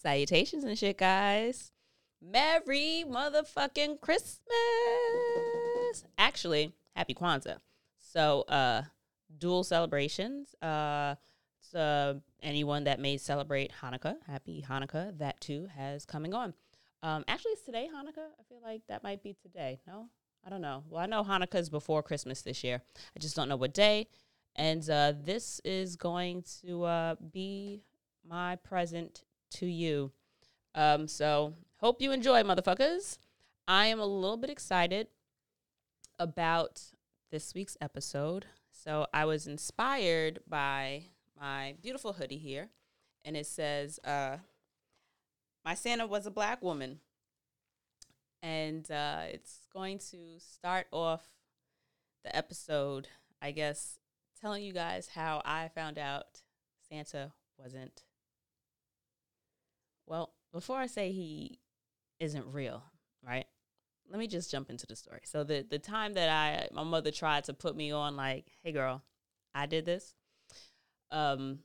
[0.00, 1.72] Salutations and shit, guys.
[2.22, 4.40] Merry motherfucking Christmas.
[6.16, 7.58] Actually, happy Kwanzaa.
[7.98, 8.84] So, uh,
[9.36, 10.54] dual celebrations.
[10.62, 11.16] Uh,
[11.60, 15.16] so anyone that may celebrate Hanukkah, happy Hanukkah.
[15.18, 16.54] That too has coming on.
[17.02, 18.28] Um, actually, it's today Hanukkah.
[18.38, 19.80] I feel like that might be today.
[19.86, 20.08] No,
[20.46, 20.82] I don't know.
[20.88, 22.80] Well, I know Hanukkah is before Christmas this year.
[23.14, 24.08] I just don't know what day.
[24.56, 27.82] And uh, this is going to uh, be
[28.26, 30.12] my present to you.
[30.74, 33.18] Um, so hope you enjoy, motherfuckers.
[33.66, 35.08] I am a little bit excited
[36.18, 36.82] about
[37.30, 38.46] this week's episode.
[38.72, 41.04] So I was inspired by
[41.38, 42.70] my beautiful hoodie here,
[43.24, 44.38] and it says, uh,
[45.64, 47.00] "My Santa was a black woman,"
[48.42, 51.22] and uh, it's going to start off
[52.24, 53.08] the episode,
[53.40, 53.98] I guess,
[54.40, 56.42] telling you guys how I found out
[56.88, 58.02] Santa wasn't.
[60.10, 61.60] Well, before I say he
[62.18, 62.82] isn't real,
[63.24, 63.46] right?
[64.10, 65.20] Let me just jump into the story.
[65.24, 68.72] So the the time that I my mother tried to put me on like, "Hey
[68.72, 69.04] girl,
[69.54, 70.16] I did this."
[71.12, 71.60] Um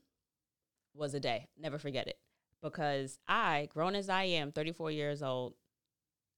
[0.94, 1.48] was a day.
[1.58, 2.18] Never forget it.
[2.62, 5.54] Because I, grown as I am, 34 years old,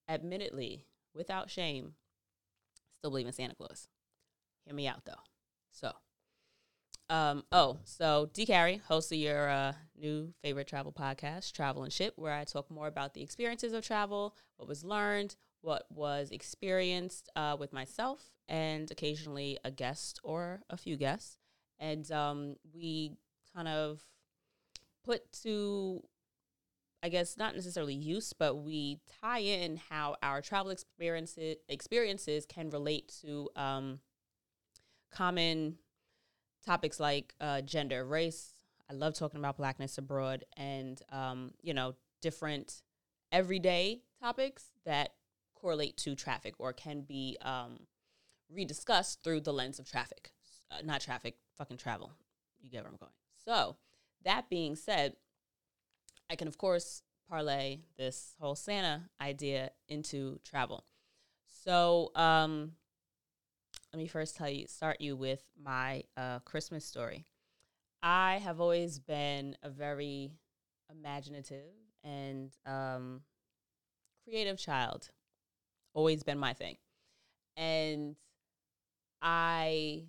[0.09, 1.95] admittedly, without shame,
[2.97, 3.87] still believe in Santa Claus.
[4.65, 5.23] Hear me out though.
[5.73, 5.93] So,
[7.11, 11.93] um, oh, so D Carrie, host of your uh, new favorite travel podcast, Travel and
[11.93, 16.31] Shit, where I talk more about the experiences of travel, what was learned, what was
[16.31, 21.39] experienced uh, with myself, and occasionally a guest or a few guests.
[21.79, 23.13] And um, we
[23.55, 24.01] kind of
[25.05, 26.03] put to,
[27.03, 32.71] I guess, not necessarily use, but we tie in how our travel experiences experiences can
[32.71, 34.01] relate to um,
[35.11, 35.79] common
[36.69, 38.53] topics like uh, gender, race.
[38.91, 42.83] I love talking about blackness abroad, and um, you know, different
[43.33, 45.15] everyday topics that
[45.55, 47.81] correlate to traffic or can be um,
[48.55, 50.31] rediscussed through the lens of traffic,
[50.71, 52.13] uh, not traffic, fucking travel.
[52.61, 53.13] You get where I'm going.
[53.47, 53.77] So
[54.25, 55.17] that being said,
[56.31, 60.85] I can, of course, parlay this whole Santa idea into travel.
[61.65, 62.73] So, um,
[63.93, 67.25] let me first tell you, start you with my uh, Christmas story.
[68.03, 70.33] I have always been a very
[70.91, 71.73] imaginative
[72.05, 73.23] and um,
[74.25, 75.09] creative child.
[75.95, 76.77] Always been my thing.
[77.57, 78.17] And
[79.23, 80.05] I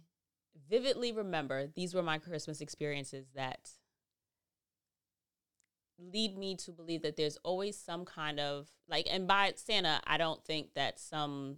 [0.69, 3.71] vividly remember these were my Christmas experiences that
[5.97, 10.17] lead me to believe that there's always some kind of like and by Santa I
[10.17, 11.57] don't think that some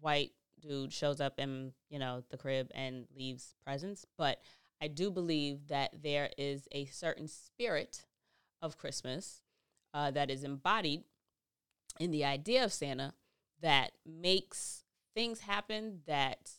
[0.00, 4.38] white dude shows up in, you know, the crib and leaves presents, but
[4.80, 8.06] I do believe that there is a certain spirit
[8.62, 9.42] of Christmas
[9.94, 11.04] uh, that is embodied
[11.98, 13.14] in the idea of Santa
[13.60, 16.50] that makes things happen that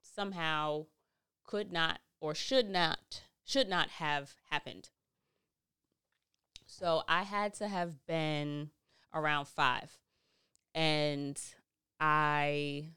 [0.00, 0.86] somehow
[1.44, 4.90] could not or should not should not have happened
[6.66, 8.70] so I had to have been
[9.14, 9.90] around five.
[10.74, 11.40] And
[12.00, 12.90] I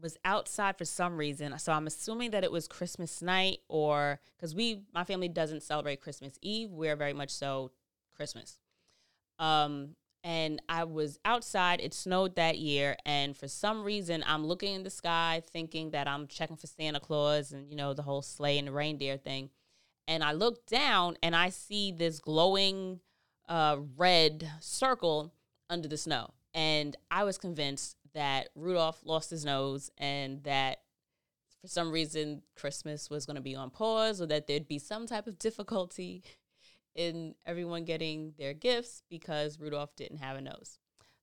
[0.00, 1.58] was outside for some reason.
[1.58, 6.00] So I'm assuming that it was Christmas night or because we, my family doesn't celebrate
[6.00, 6.70] Christmas Eve.
[6.70, 7.72] We're very much so
[8.14, 8.58] Christmas.
[9.38, 11.80] Um, and I was outside.
[11.80, 16.08] It snowed that year, and for some reason, I'm looking in the sky, thinking that
[16.08, 19.50] I'm checking for Santa Claus and you know the whole sleigh and the reindeer thing
[20.08, 23.00] and I look down and I see this glowing
[23.48, 25.32] uh, red circle
[25.70, 26.32] under the snow.
[26.54, 30.78] And I was convinced that Rudolph lost his nose and that
[31.60, 35.06] for some reason Christmas was going to be on pause or that there'd be some
[35.06, 36.22] type of difficulty
[36.94, 40.78] in everyone getting their gifts because Rudolph didn't have a nose.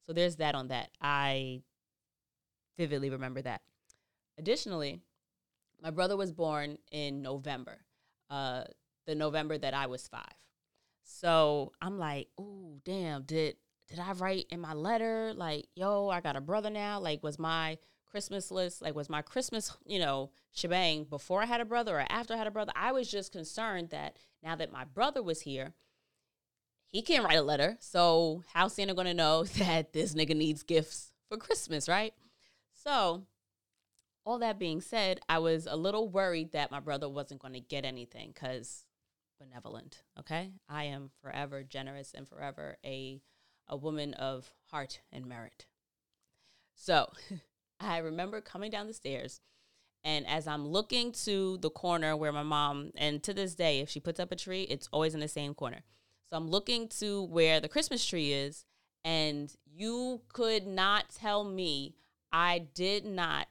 [0.05, 0.89] So there's that on that.
[1.01, 1.63] I
[2.77, 3.61] vividly remember that.
[4.37, 5.01] Additionally,
[5.81, 7.79] my brother was born in November
[8.29, 8.63] uh,
[9.05, 10.23] the November that I was five.
[11.03, 16.21] So I'm like, oh damn, did did I write in my letter like, yo, I
[16.21, 16.99] got a brother now?
[16.99, 17.77] Like, was my
[18.09, 22.05] Christmas list like was my Christmas, you know, shebang before I had a brother or
[22.09, 22.71] after I had a brother?
[22.75, 25.73] I was just concerned that now that my brother was here,
[26.87, 27.77] he can't write a letter.
[27.79, 32.13] So how's Santa gonna know that this nigga needs gifts for Christmas, right?
[32.73, 33.25] So
[34.25, 37.59] all that being said, I was a little worried that my brother wasn't going to
[37.59, 38.85] get anything because
[39.39, 40.03] benevolent.
[40.19, 43.21] Okay, I am forever generous and forever a
[43.67, 45.65] a woman of heart and merit.
[46.75, 47.11] So,
[47.79, 49.41] I remember coming down the stairs,
[50.03, 53.89] and as I'm looking to the corner where my mom, and to this day, if
[53.89, 55.81] she puts up a tree, it's always in the same corner.
[56.29, 58.65] So I'm looking to where the Christmas tree is,
[59.03, 61.95] and you could not tell me
[62.31, 63.47] I did not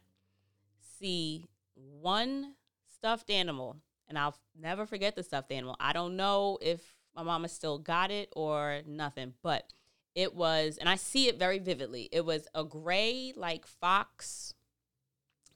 [0.98, 2.54] see one
[2.92, 3.76] stuffed animal,
[4.08, 5.76] and I'll never forget the stuffed animal.
[5.80, 6.80] I don't know if
[7.14, 9.72] my mama still got it or nothing, but
[10.14, 12.08] it was, and I see it very vividly.
[12.12, 14.54] It was a gray, like fox,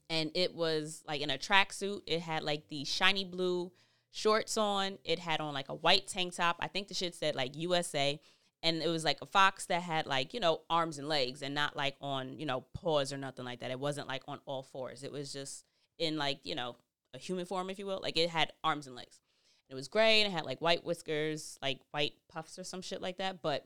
[0.09, 2.01] and it was like in a tracksuit.
[2.07, 3.71] It had like the shiny blue
[4.11, 4.97] shorts on.
[5.03, 6.57] It had on like a white tank top.
[6.59, 8.19] I think the shit said like USA.
[8.61, 11.55] And it was like a fox that had like, you know, arms and legs and
[11.55, 13.71] not like on, you know, paws or nothing like that.
[13.71, 15.03] It wasn't like on all fours.
[15.03, 15.63] It was just
[15.97, 16.75] in like, you know,
[17.13, 18.01] a human form, if you will.
[18.01, 19.21] Like it had arms and legs.
[19.69, 23.01] It was gray and it had like white whiskers, like white puffs or some shit
[23.01, 23.41] like that.
[23.41, 23.65] But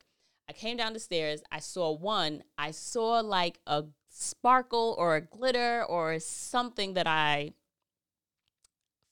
[0.50, 1.42] I came down the stairs.
[1.52, 2.44] I saw one.
[2.58, 7.54] I saw like a sparkle or a glitter or something that I,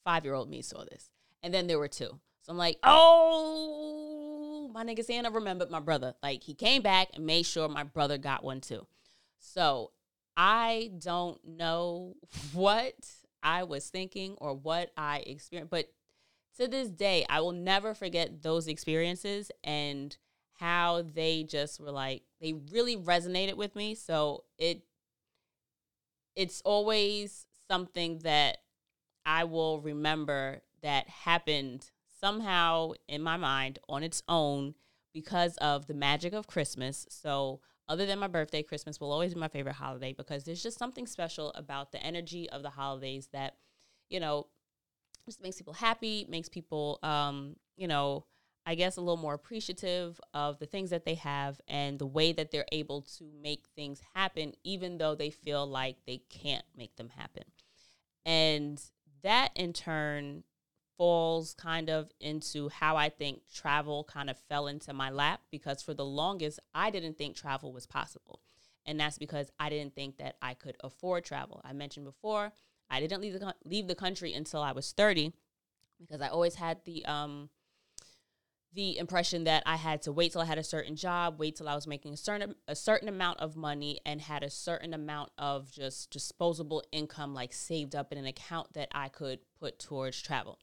[0.04, 1.10] five year old me saw this.
[1.44, 2.20] And then there were two.
[2.42, 6.16] So I'm like, oh, my nigga Santa remembered my brother.
[6.22, 8.86] Like he came back and made sure my brother got one too.
[9.40, 9.92] So
[10.36, 12.16] I don't know
[12.54, 12.96] what
[13.44, 15.92] I was thinking or what I experienced, but
[16.58, 20.16] to this day, I will never forget those experiences and
[20.62, 23.96] how they just were like they really resonated with me.
[23.96, 24.84] So it
[26.36, 28.60] it's always something that
[29.26, 34.76] I will remember that happened somehow in my mind on its own
[35.14, 37.08] because of the magic of Christmas.
[37.10, 40.78] So other than my birthday, Christmas will always be my favorite holiday because there's just
[40.78, 43.58] something special about the energy of the holidays that,
[44.10, 44.48] you know,
[45.26, 48.26] just makes people happy, makes people, um, you know,
[48.66, 52.32] I guess a little more appreciative of the things that they have and the way
[52.32, 56.96] that they're able to make things happen, even though they feel like they can't make
[56.96, 57.44] them happen.
[58.26, 58.82] And
[59.24, 60.44] that in turn
[60.98, 65.82] falls kind of into how I think travel kind of fell into my lap because
[65.82, 68.42] for the longest, I didn't think travel was possible.
[68.86, 71.62] And that's because I didn't think that I could afford travel.
[71.64, 72.52] I mentioned before,
[72.90, 75.34] I didn't leave the, leave the country until I was 30
[76.00, 77.50] because I always had the, um,
[78.74, 81.68] the impression that I had to wait till I had a certain job, wait till
[81.68, 85.32] I was making a certain a certain amount of money and had a certain amount
[85.38, 90.22] of just disposable income like saved up in an account that I could put towards
[90.22, 90.60] travel.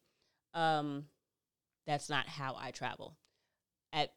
[0.54, 1.04] Um
[1.86, 3.16] that's not how I travel.
[3.92, 4.12] At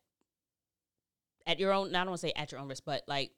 [1.45, 3.31] at your own, I don't want to say at your own risk, but like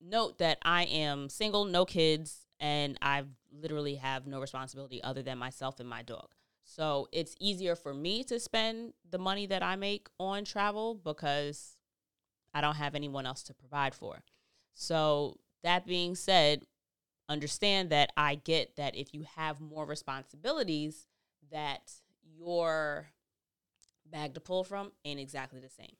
[0.00, 5.38] note that I am single, no kids, and I literally have no responsibility other than
[5.38, 6.28] myself and my dog.
[6.68, 11.76] So it's easier for me to spend the money that I make on travel because
[12.52, 14.22] I don't have anyone else to provide for.
[14.74, 16.62] So that being said,
[17.28, 21.06] understand that I get that if you have more responsibilities,
[21.52, 21.92] that
[22.36, 23.06] your
[24.04, 25.96] bag to pull from ain't exactly the same.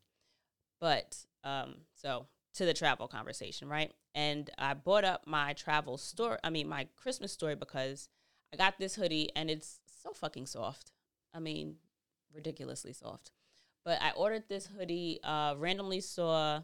[0.81, 3.93] But um, so to the travel conversation, right?
[4.17, 8.09] And I brought up my travel story, I mean, my Christmas story because
[8.53, 10.93] I got this hoodie and it's so fucking soft.
[11.35, 11.77] I mean,
[12.35, 13.33] ridiculously soft.
[13.85, 16.63] But I ordered this hoodie, uh, randomly saw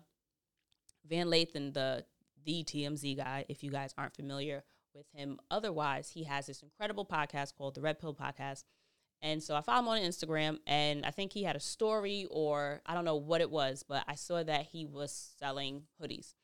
[1.08, 2.04] Van Lathan, the
[2.44, 5.38] the TMZ guy, if you guys aren't familiar with him.
[5.48, 8.64] Otherwise, he has this incredible podcast called the Red Pill Podcast.
[9.20, 12.82] And so I followed him on Instagram, and I think he had a story, or
[12.84, 16.34] I don't know what it was, but I saw that he was selling hoodies.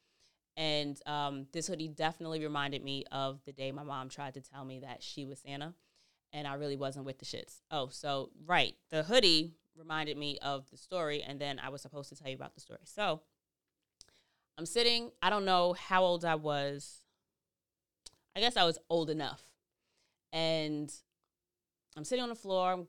[0.57, 4.65] And um, this hoodie definitely reminded me of the day my mom tried to tell
[4.65, 5.75] me that she was Santa
[6.33, 7.61] and I really wasn't with the shits.
[7.71, 8.75] Oh, so right.
[8.91, 12.37] The hoodie reminded me of the story, and then I was supposed to tell you
[12.37, 12.81] about the story.
[12.85, 13.23] So
[14.57, 17.03] I'm sitting, I don't know how old I was.
[18.37, 19.43] I guess I was old enough.
[20.33, 20.93] And
[21.97, 22.89] I'm sitting on the floor, I'm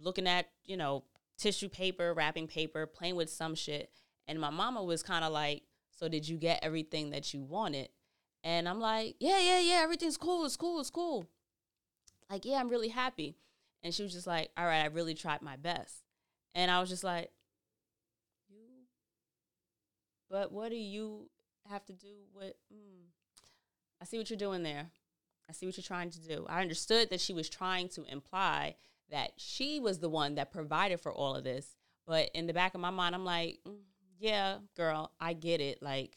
[0.00, 1.04] looking at, you know,
[1.36, 3.90] tissue paper, wrapping paper, playing with some shit.
[4.26, 7.88] And my mama was kind of like, So did you get everything that you wanted?
[8.42, 11.28] And I'm like, Yeah, yeah, yeah, everything's cool, it's cool, it's cool
[12.30, 13.36] like, yeah, I'm really happy.
[13.82, 16.02] And she was just like, all right, I really tried my best.
[16.54, 17.30] And I was just like,
[18.48, 18.86] you,
[20.30, 21.28] but what do you
[21.70, 23.06] have to do with, mm,
[24.00, 24.90] I see what you're doing there.
[25.48, 26.46] I see what you're trying to do.
[26.48, 28.76] I understood that she was trying to imply
[29.10, 31.76] that she was the one that provided for all of this.
[32.06, 33.76] But in the back of my mind, I'm like, mm,
[34.18, 35.82] yeah, girl, I get it.
[35.82, 36.16] Like,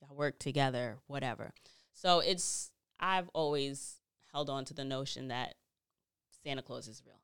[0.00, 1.52] y'all work together, whatever.
[1.92, 3.99] So it's, I've always
[4.32, 5.54] held on to the notion that
[6.42, 7.20] Santa Claus is real.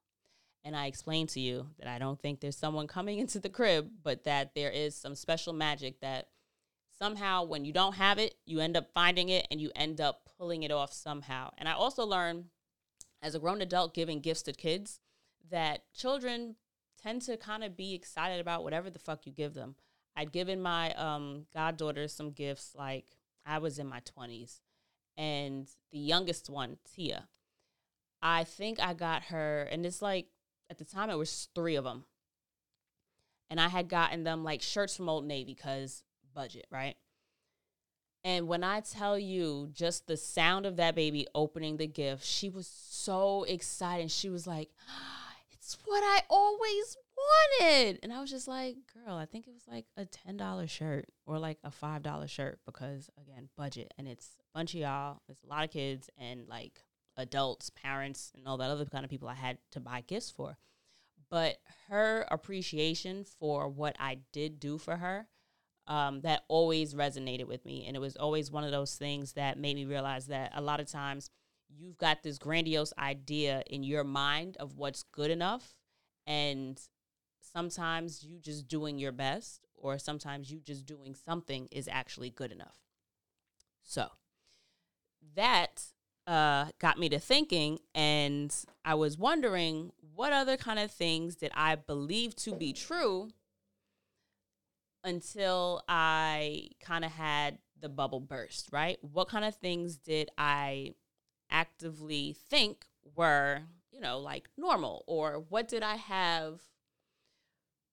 [0.65, 3.91] And I explained to you that I don't think there's someone coming into the crib,
[4.03, 6.29] but that there is some special magic that
[6.99, 10.29] somehow when you don't have it, you end up finding it and you end up
[10.39, 11.51] pulling it off somehow.
[11.59, 12.47] And I also learned
[13.23, 15.01] as a grown adult giving gifts to kids
[15.51, 16.57] that children
[17.01, 19.77] tend to kind of be excited about whatever the fuck you give them.
[20.17, 23.05] I'd given my um, goddaughter some gifts like
[23.45, 24.61] I was in my 20s.
[25.17, 27.29] And the youngest one, Tia,
[28.23, 30.27] I think I got her, and it's like
[30.69, 32.05] at the time it was three of them.
[33.49, 36.03] And I had gotten them like shirts from Old Navy because
[36.35, 36.97] budget, right?
[38.25, 42.49] And when I tell you just the sound of that baby opening the gift, she
[42.49, 44.11] was so excited.
[44.11, 44.71] She was like,
[45.53, 47.99] It's what I always wanted.
[48.03, 51.39] And I was just like, Girl, I think it was like a $10 shirt or
[51.39, 53.93] like a $5 shirt because, again, budget.
[53.99, 56.81] And it's a bunch of y'all, there's a lot of kids and like
[57.17, 60.59] adults, parents, and all that other kind of people I had to buy gifts for.
[61.31, 61.57] But
[61.89, 65.27] her appreciation for what I did do for her
[65.89, 67.85] um, that always resonated with me.
[67.87, 70.81] And it was always one of those things that made me realize that a lot
[70.81, 71.31] of times
[71.69, 75.75] you've got this grandiose idea in your mind of what's good enough.
[76.27, 76.81] And
[77.57, 82.53] sometimes you just doing your best, or sometimes you just doing something is actually good
[82.53, 82.77] enough.
[83.83, 84.09] So
[85.35, 85.83] that
[86.27, 91.51] uh, got me to thinking, and I was wondering what other kind of things did
[91.55, 93.31] I believe to be true
[95.03, 98.99] until I kind of had the bubble burst, right?
[99.01, 100.93] What kind of things did I
[101.51, 102.85] actively think
[103.15, 105.05] were, you know, like normal?
[105.07, 106.61] Or what did I have,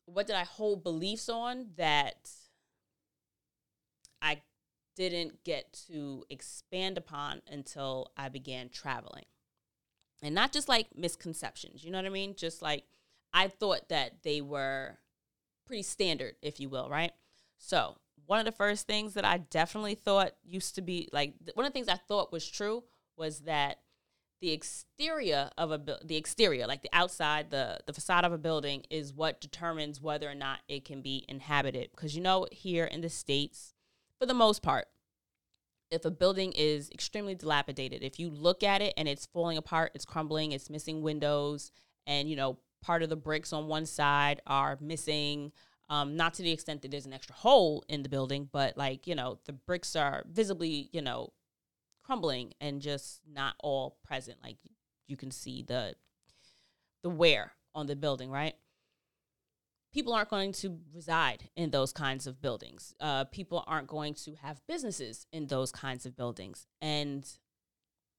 [0.05, 2.29] what did I hold beliefs on that
[4.21, 4.41] I
[4.95, 9.25] didn't get to expand upon until I began traveling?
[10.21, 12.35] And not just like misconceptions, you know what I mean?
[12.35, 12.83] Just like
[13.33, 14.99] I thought that they were
[15.65, 17.11] pretty standard, if you will, right?
[17.57, 21.65] So, one of the first things that I definitely thought used to be like one
[21.65, 22.83] of the things I thought was true
[23.17, 23.79] was that
[24.43, 28.83] the exterior of a the exterior, like the outside, the the facade of a building
[28.89, 31.89] is what determines whether or not it can be inhabited.
[31.91, 33.73] Because you know, here in the states,
[34.19, 34.87] for the most part,
[35.89, 39.93] if a building is extremely dilapidated, if you look at it and it's falling apart,
[39.95, 41.71] it's crumbling, it's missing windows,
[42.05, 45.53] and you know, part of the bricks on one side are missing.
[45.89, 49.07] Um, not to the extent that there's an extra hole in the building, but like,
[49.07, 51.31] you know, the bricks are visibly, you know,
[52.03, 54.37] crumbling and just not all present.
[54.43, 54.57] Like
[55.07, 55.95] you can see the
[57.01, 58.55] the wear on the building, right?
[59.93, 62.95] People aren't going to reside in those kinds of buildings.
[62.99, 66.65] Uh, people aren't going to have businesses in those kinds of buildings.
[66.81, 67.27] And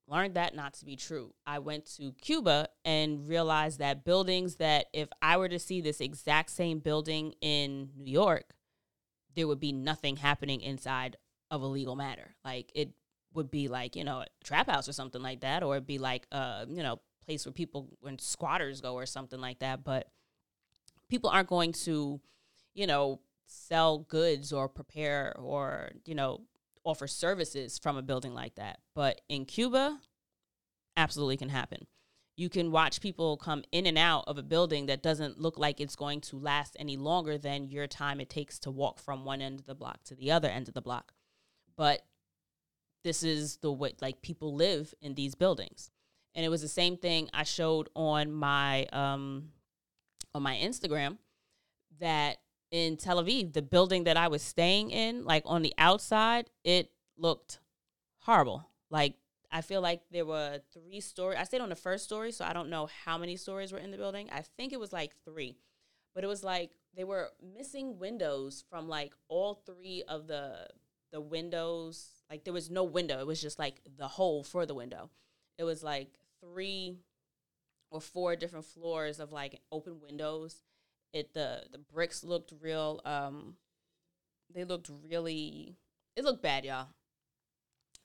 [0.07, 1.35] learned that not to be true.
[1.47, 6.00] I went to Cuba and realized that buildings that if I were to see this
[6.00, 8.55] exact same building in New York,
[9.35, 11.17] there would be nothing happening inside
[11.50, 12.35] of a legal matter.
[12.45, 12.91] Like it
[13.35, 15.99] would be like, you know, a trap house or something like that, or it'd be
[15.99, 19.85] like uh, you know, place where people when squatters go or something like that.
[19.85, 20.09] But
[21.09, 22.21] people aren't going to,
[22.75, 26.43] you know, sell goods or prepare or, you know,
[26.85, 28.79] offer services from a building like that.
[28.95, 29.99] But in Cuba,
[30.97, 31.87] absolutely can happen.
[32.37, 35.81] You can watch people come in and out of a building that doesn't look like
[35.81, 39.41] it's going to last any longer than your time it takes to walk from one
[39.41, 41.12] end of the block to the other end of the block.
[41.76, 42.03] But
[43.04, 45.90] this is the way like people live in these buildings.
[46.34, 49.50] And it was the same thing I showed on my um
[50.34, 51.18] on my Instagram
[52.00, 52.38] that
[52.73, 56.90] in Tel Aviv, the building that I was staying in, like on the outside, it
[57.16, 57.61] looked
[58.18, 58.68] horrible.
[58.90, 59.14] Like
[59.52, 61.38] I feel like there were three stories.
[61.38, 63.92] I stayed on the first story, so I don't know how many stories were in
[63.92, 64.28] the building.
[64.32, 65.56] I think it was like three,
[66.14, 70.68] but it was like they were missing windows from like all three of the
[71.12, 72.24] the windows.
[72.35, 73.21] Like there was no window.
[73.21, 75.11] It was just like the hole for the window.
[75.57, 76.09] It was like
[76.41, 76.99] three
[77.93, 80.62] or four different floors of like open windows
[81.14, 83.00] it the the bricks looked real.
[83.07, 83.55] Um,
[84.53, 85.76] they looked really.
[86.17, 86.88] It looked bad, y'all.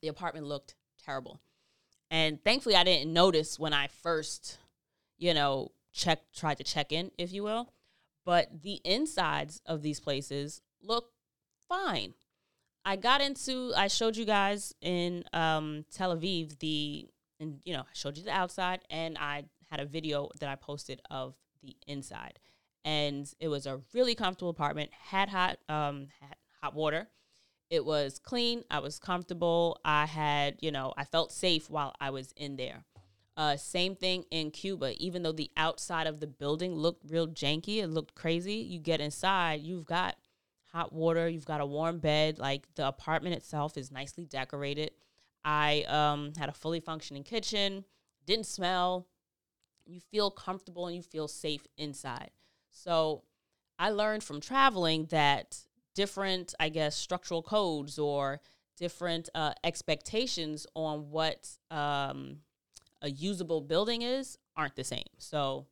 [0.01, 1.41] The apartment looked terrible,
[2.09, 4.59] and thankfully, I didn't notice when I first,
[5.17, 7.74] you know, check tried to check in, if you will.
[8.25, 11.12] But the insides of these places look
[11.67, 12.13] fine.
[12.89, 13.72] I got into.
[13.75, 17.08] I showed you guys in um, Tel Aviv the,
[17.39, 20.55] and you know, I showed you the outside, and I had a video that I
[20.55, 22.39] posted of the inside
[22.86, 24.89] and it was a really comfortable apartment.
[24.93, 27.08] Had hot um had hot water.
[27.69, 28.63] It was clean.
[28.72, 29.79] I was comfortable.
[29.86, 32.84] I had, you know, I felt safe while I was in there.
[33.38, 34.96] Uh, same thing in Cuba.
[34.98, 38.55] Even though the outside of the building looked real janky, it looked crazy.
[38.55, 40.15] You get inside, you've got
[40.71, 42.39] hot water, you've got a warm bed.
[42.39, 44.91] Like the apartment itself is nicely decorated.
[45.43, 47.85] I um, had a fully functioning kitchen,
[48.25, 49.07] didn't smell.
[49.85, 52.31] You feel comfortable and you feel safe inside.
[52.69, 53.23] So
[53.79, 55.57] I learned from traveling that
[55.95, 58.41] different, I guess, structural codes or
[58.77, 62.38] different uh, expectations on what um,
[63.01, 65.07] a usable building is aren't the same.
[65.17, 65.65] So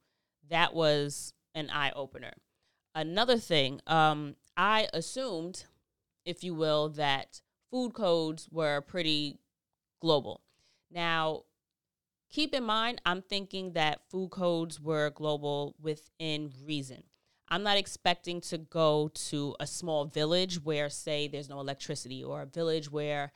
[0.49, 2.33] that was an eye opener.
[2.95, 5.65] Another thing, um, I assumed,
[6.25, 9.37] if you will, that food codes were pretty
[10.01, 10.41] global.
[10.91, 11.43] Now,
[12.31, 17.03] keep in mind, I'm thinking that food codes were global within reason.
[17.49, 22.41] I'm not expecting to go to a small village where, say, there's no electricity, or
[22.41, 23.31] a village where,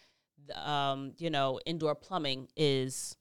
[0.55, 3.15] um, you know, indoor plumbing is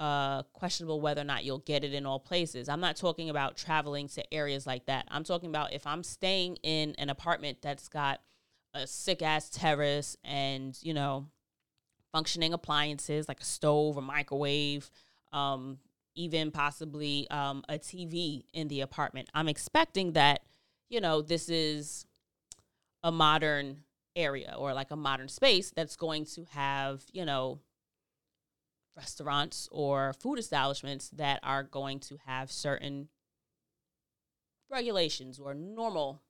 [0.00, 2.70] uh, questionable whether or not you'll get it in all places.
[2.70, 5.06] I'm not talking about traveling to areas like that.
[5.08, 8.20] I'm talking about if I'm staying in an apartment that's got
[8.72, 11.26] a sick ass terrace and, you know,
[12.12, 14.90] functioning appliances like a stove, a microwave,
[15.32, 15.78] um,
[16.14, 19.28] even possibly um, a TV in the apartment.
[19.34, 20.40] I'm expecting that,
[20.88, 22.06] you know, this is
[23.02, 23.82] a modern
[24.16, 27.60] area or like a modern space that's going to have, you know,
[29.00, 33.08] restaurants or food establishments that are going to have certain
[34.70, 36.22] regulations or normal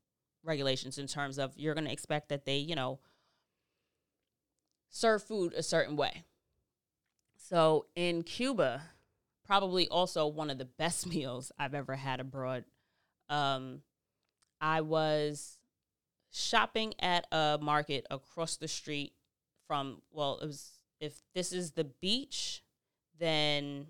[0.45, 3.01] regulations in terms of you're going to expect that they, you know,
[4.89, 6.25] serve food a certain way.
[7.37, 8.83] So in Cuba,
[9.45, 12.65] probably also one of the best meals I've ever had abroad.
[13.29, 13.83] Um,
[14.61, 15.59] I was
[16.33, 19.13] shopping at a market across the street
[19.67, 22.63] from, well, it was, if this is the beach,
[23.19, 23.87] then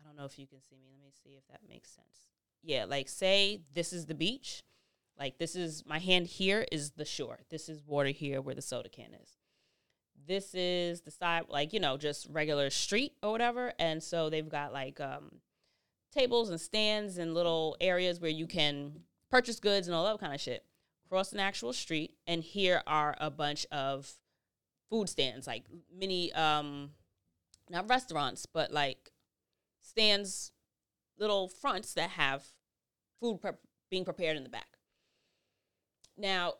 [0.00, 0.88] I don't know if you can see me.
[0.90, 2.28] Let me see if that makes sense.
[2.62, 4.62] Yeah, like say this is the beach.
[5.18, 7.40] Like this is my hand here is the shore.
[7.50, 9.36] This is water here where the soda can is
[10.26, 14.48] this is the side like you know just regular street or whatever and so they've
[14.48, 15.30] got like um
[16.12, 18.92] tables and stands and little areas where you can
[19.30, 20.64] purchase goods and all that kind of shit
[21.06, 24.12] across an actual street and here are a bunch of
[24.94, 26.90] food stands like mini um
[27.68, 29.10] not restaurants but like
[29.80, 30.52] stands
[31.18, 32.44] little fronts that have
[33.20, 33.50] food pre-
[33.90, 34.68] being prepared in the back
[36.16, 36.54] now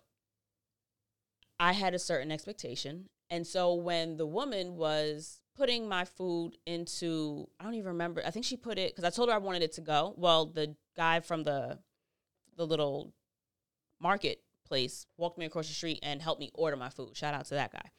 [1.61, 7.49] I had a certain expectation and so when the woman was putting my food into,
[7.61, 8.21] I don't even remember.
[8.27, 10.15] I think she put it because I told her I wanted it to go.
[10.17, 11.79] Well, the guy from the
[12.57, 13.13] the little
[14.01, 17.17] market place walked me across the street and helped me order my food.
[17.17, 17.91] Shout out to that guy.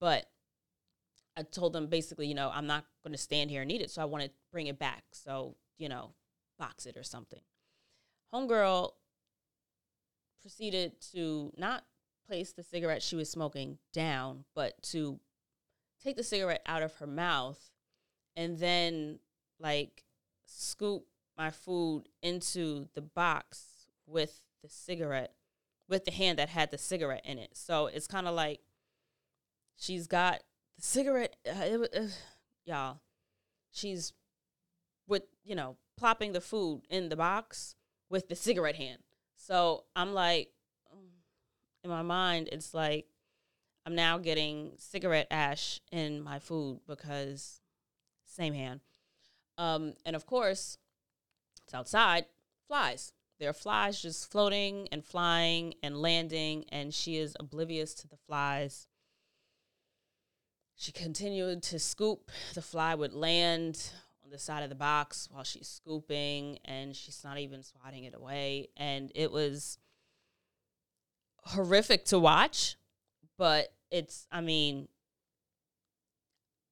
[0.00, 0.26] But
[1.36, 3.90] I told them basically, you know, I'm not going to stand here and eat it,
[3.90, 5.04] so I want to bring it back.
[5.12, 6.12] So you know,
[6.58, 7.40] box it or something.
[8.34, 8.92] Homegirl
[10.42, 11.84] proceeded to not
[12.26, 15.20] place the cigarette she was smoking down, but to
[16.02, 17.70] take the cigarette out of her mouth
[18.36, 19.18] and then
[19.58, 20.04] like
[20.46, 21.06] scoop
[21.36, 25.32] my food into the box with the cigarette
[25.88, 27.50] with the hand that had the cigarette in it.
[27.54, 28.60] So it's kind of like
[29.76, 30.42] she's got
[30.76, 32.06] the cigarette uh, it, uh,
[32.64, 33.00] y'all
[33.72, 34.12] she's
[35.06, 37.74] with you know plopping the food in the box
[38.08, 39.02] with the cigarette hand.
[39.36, 40.50] So I'm like
[41.84, 43.06] in my mind, it's like
[43.86, 47.60] I'm now getting cigarette ash in my food because
[48.26, 48.80] same hand.
[49.56, 50.78] Um, and of course,
[51.64, 52.26] it's outside,
[52.66, 53.12] flies.
[53.38, 58.16] There are flies just floating and flying and landing, and she is oblivious to the
[58.26, 58.88] flies.
[60.76, 62.30] She continued to scoop.
[62.54, 63.90] The fly would land
[64.22, 68.14] on the side of the box while she's scooping, and she's not even swatting it
[68.14, 68.68] away.
[68.76, 69.78] And it was
[71.44, 72.76] horrific to watch,
[73.38, 74.88] but it's, I mean,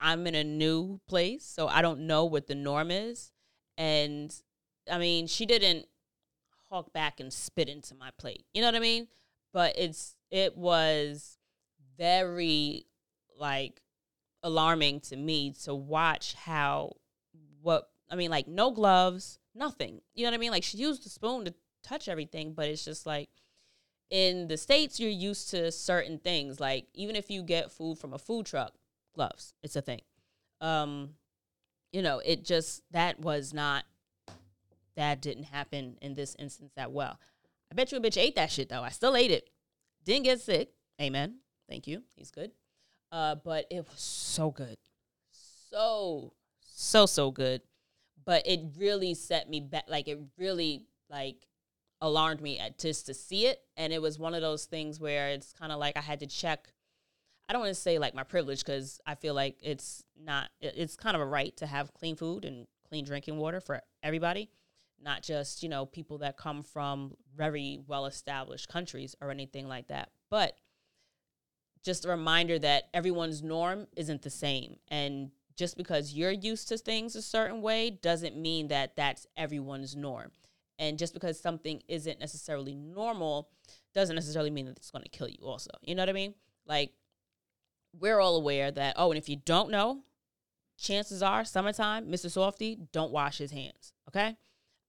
[0.00, 3.32] I'm in a new place, so I don't know what the norm is.
[3.78, 4.34] And
[4.90, 5.86] I mean, she didn't
[6.68, 8.44] hawk back and spit into my plate.
[8.52, 9.08] You know what I mean?
[9.52, 11.38] But it's it was
[11.96, 12.86] very
[13.38, 13.80] like
[14.44, 16.92] alarming to me to watch how
[17.62, 20.02] what I mean, like no gloves, nothing.
[20.14, 20.52] You know what I mean?
[20.52, 23.28] Like she used the spoon to touch everything, but it's just like
[24.10, 26.60] in the states you're used to certain things.
[26.60, 28.74] Like even if you get food from a food truck
[29.14, 30.02] gloves it's a thing.
[30.60, 31.14] Um
[31.92, 33.84] you know it just that was not
[34.96, 37.18] that didn't happen in this instance that well.
[37.72, 38.82] I bet you a bitch ate that shit though.
[38.82, 39.48] I still ate it.
[40.04, 40.70] Didn't get sick.
[41.00, 41.38] Amen.
[41.68, 42.02] Thank you.
[42.14, 42.50] He's good
[43.12, 44.76] uh but it was so good
[45.30, 47.60] so so so good
[48.24, 51.46] but it really set me back like it really like
[52.04, 53.60] alarmed me at, just to see it.
[53.76, 56.26] And it was one of those things where it's kind of like I had to
[56.26, 56.68] check.
[57.48, 60.96] I don't want to say like my privilege because I feel like it's not, it's
[60.96, 64.50] kind of a right to have clean food and clean drinking water for everybody,
[65.02, 69.88] not just, you know, people that come from very well established countries or anything like
[69.88, 70.10] that.
[70.30, 70.56] But
[71.84, 74.76] just a reminder that everyone's norm isn't the same.
[74.88, 79.94] And just because you're used to things a certain way doesn't mean that that's everyone's
[79.94, 80.32] norm.
[80.78, 83.50] And just because something isn't necessarily normal
[83.94, 85.70] doesn't necessarily mean that it's going to kill you, also.
[85.82, 86.34] You know what I mean?
[86.66, 86.92] Like,
[87.96, 90.00] we're all aware that, oh, and if you don't know,
[90.76, 92.26] chances are summertime, Mr.
[92.26, 93.92] Softee, don't wash his hands.
[94.08, 94.36] Okay.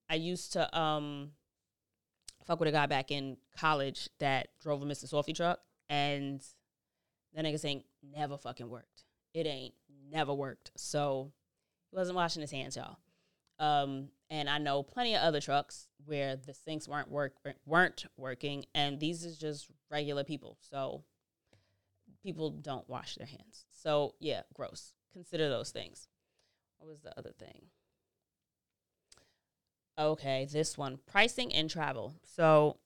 [0.10, 1.31] I used to um
[2.45, 5.12] fuck with a guy back in college that drove a Mr.
[5.12, 6.43] Softee truck and
[7.36, 9.04] that nigga saying never fucking worked.
[9.34, 9.74] It ain't
[10.12, 10.71] never worked.
[10.78, 11.32] So
[11.91, 12.98] he wasn't washing his hands, y'all.
[13.60, 17.34] Um, and I know plenty of other trucks where the sinks weren't work
[17.65, 20.58] weren't working, and these is just regular people.
[20.62, 21.04] So
[22.24, 23.65] people don't wash their hands.
[23.71, 24.93] So yeah, gross.
[25.13, 26.08] Consider those things.
[26.78, 27.67] What was the other thing?
[29.98, 32.15] Okay, this one pricing and travel.
[32.24, 32.78] So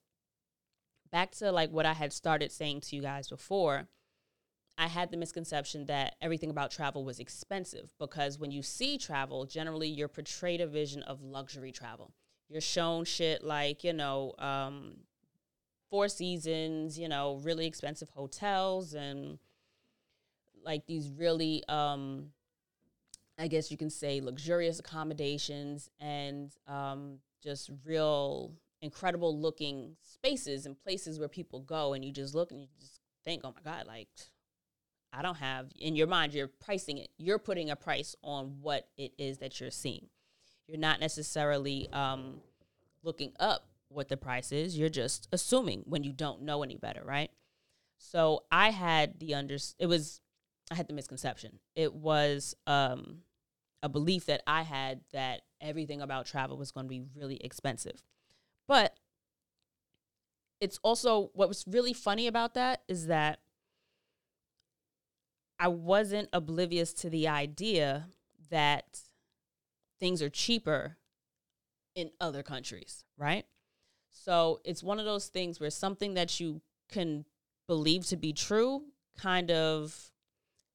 [1.12, 3.88] back to like what I had started saying to you guys before.
[4.80, 9.46] I had the misconception that everything about travel was expensive because when you see travel,
[9.46, 12.14] generally you're portrayed a vision of luxury travel.
[12.48, 15.02] You're shown shit like, you know, um,
[15.90, 19.38] Four Seasons, you know, really expensive hotels and
[20.64, 22.28] like these really, um,
[23.38, 30.82] I guess you can say, luxurious accommodations and um, just real incredible looking spaces and
[30.82, 33.86] places where people go and you just look and you just think, oh my God,
[33.86, 34.08] like
[35.12, 37.10] I don't have in your mind, you're pricing it.
[37.18, 40.08] You're putting a price on what it is that you're seeing.
[40.68, 42.42] You're not necessarily um,
[43.04, 44.78] looking up what the price is.
[44.78, 47.32] You're just assuming when you don't know any better, right?
[47.98, 49.58] So I had the under.
[49.78, 50.22] It was
[50.72, 51.60] I had the misconception.
[51.76, 53.20] It was um,
[53.82, 58.04] a belief that I had that everything about travel was going to be really expensive,
[58.68, 58.96] but
[60.62, 63.40] it's also what was really funny about that is that
[65.60, 68.08] I wasn't oblivious to the idea
[68.50, 69.02] that
[70.00, 70.98] things are cheaper
[71.96, 73.46] in other countries, right?
[74.10, 77.26] So it's one of those things where something that you can
[77.68, 78.84] believe to be true
[79.18, 80.12] kind of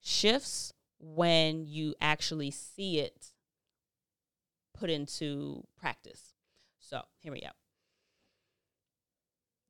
[0.01, 3.33] shifts when you actually see it
[4.75, 6.35] put into practice.
[6.79, 7.49] So here we go.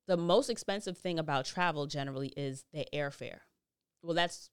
[0.06, 3.38] The most expensive thing about travel generally is the airfare.
[4.02, 4.50] Well, that's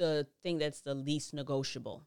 [0.00, 2.02] the thing that's the least negotiable.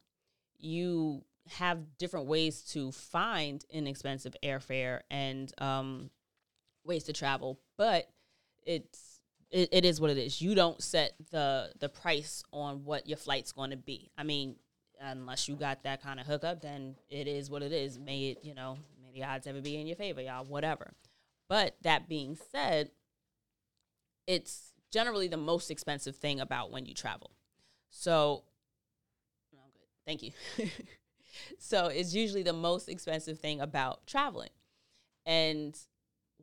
[0.57, 6.09] You have different ways to find inexpensive airfare and um,
[6.83, 8.09] ways to travel, but
[8.65, 9.19] it's
[9.51, 10.41] it, it is what it is.
[10.41, 14.09] You don't set the the price on what your flight's going to be.
[14.17, 14.55] I mean,
[14.99, 17.99] unless you got that kind of hookup, then it is what it is.
[17.99, 20.45] May it you know may the odds ever be in your favor, y'all.
[20.45, 20.93] Whatever.
[21.47, 22.89] But that being said,
[24.25, 27.29] it's generally the most expensive thing about when you travel.
[27.95, 28.43] So,
[29.53, 29.87] no, I'm good.
[30.05, 30.31] Thank you.
[31.59, 34.49] so, it's usually the most expensive thing about traveling.
[35.27, 35.77] And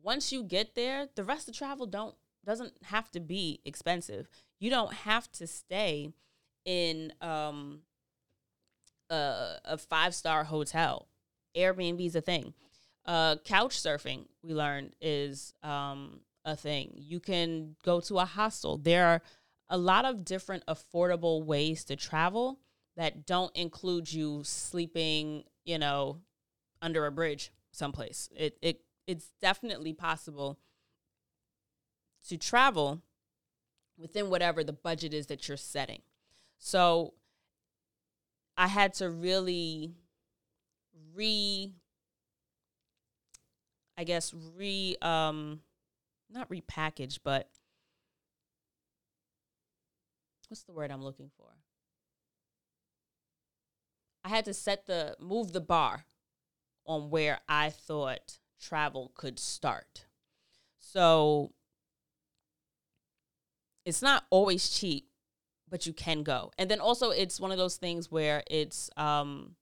[0.01, 4.27] once you get there, the rest of travel don't doesn't have to be expensive.
[4.59, 6.13] You don't have to stay
[6.65, 7.81] in um,
[9.11, 11.07] a, a five star hotel.
[11.55, 12.53] Airbnb is a thing.
[13.05, 16.93] Uh, couch surfing, we learned, is um, a thing.
[16.95, 18.77] You can go to a hostel.
[18.77, 19.21] There are
[19.71, 22.59] a lot of different affordable ways to travel
[22.97, 26.19] that don't include you sleeping, you know,
[26.81, 28.29] under a bridge someplace.
[28.35, 30.59] It it it's definitely possible
[32.27, 33.01] to travel
[33.97, 36.01] within whatever the budget is that you're setting.
[36.57, 37.13] So
[38.57, 39.95] I had to really
[41.15, 41.73] re
[43.97, 45.61] I guess re um
[46.29, 47.49] not repackage, but
[50.51, 51.47] what's the word I'm looking for?
[54.23, 56.05] I had to set the move the bar
[56.85, 60.05] on where I thought travel could start.
[60.77, 61.53] So
[63.85, 65.07] it's not always cheap,
[65.69, 66.51] but you can go.
[66.57, 69.55] And then also it's one of those things where it's um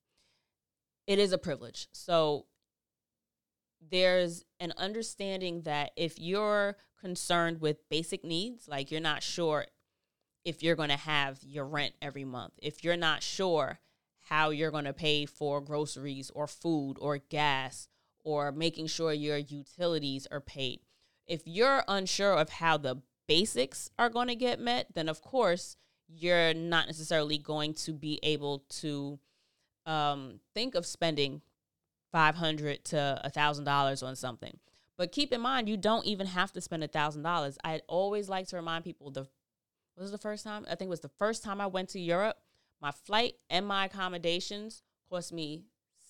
[1.06, 1.88] it is a privilege.
[1.91, 2.47] So
[3.91, 9.67] there's an understanding that if you're concerned with basic needs, like you're not sure
[10.50, 13.80] if you're going to have your rent every month, if you're not sure
[14.30, 17.88] how you're going to pay for groceries or food or gas
[18.24, 20.80] or making sure your utilities are paid.
[21.28, 25.78] If you're unsure of how the basics are going to get met, then of course
[26.08, 29.20] you're not necessarily going to be able to
[29.86, 31.44] um, think of spending
[32.12, 34.58] 500 to a $1,000 on something.
[34.98, 37.58] But keep in mind, you don't even have to spend a $1,000.
[37.64, 39.28] I always like to remind people the
[40.00, 40.66] was the first time?
[40.66, 42.38] I think it was the first time I went to Europe.
[42.82, 45.66] My flight and my accommodations cost me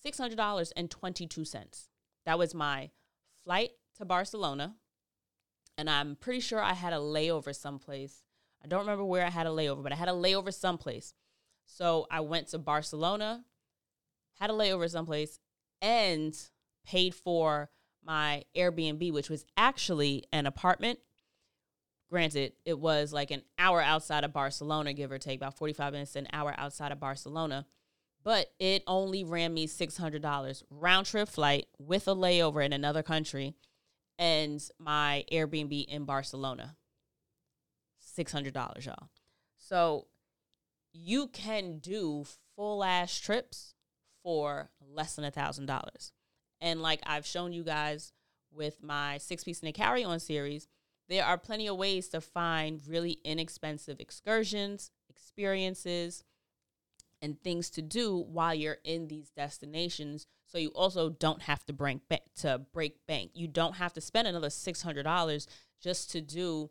[0.06, 1.88] $600.22.
[2.26, 2.92] That was my
[3.44, 4.76] flight to Barcelona.
[5.78, 8.24] And I'm pretty sure I had a layover someplace.
[8.64, 11.14] I don't remember where I had a layover, but I had a layover someplace.
[11.66, 13.46] So I went to Barcelona,
[14.40, 15.40] had a layover someplace,
[15.82, 16.36] and
[16.86, 17.70] paid for
[18.04, 21.00] my Airbnb, which was actually an apartment.
[22.10, 26.16] Granted, it was like an hour outside of Barcelona, give or take, about 45 minutes,
[26.16, 27.68] an hour outside of Barcelona.
[28.24, 33.56] But it only ran me $600 round trip flight with a layover in another country
[34.18, 36.76] and my Airbnb in Barcelona.
[38.18, 39.10] $600, y'all.
[39.58, 40.08] So
[40.92, 43.76] you can do full ass trips
[44.24, 46.12] for less than a thousand dollars.
[46.60, 48.12] And like I've shown you guys
[48.52, 50.68] with my six piece a carry on series,
[51.10, 56.24] there are plenty of ways to find really inexpensive excursions, experiences,
[57.22, 60.28] and things to do while you're in these destinations.
[60.46, 63.32] So you also don't have to break ba- to break bank.
[63.34, 65.48] You don't have to spend another six hundred dollars
[65.82, 66.70] just to do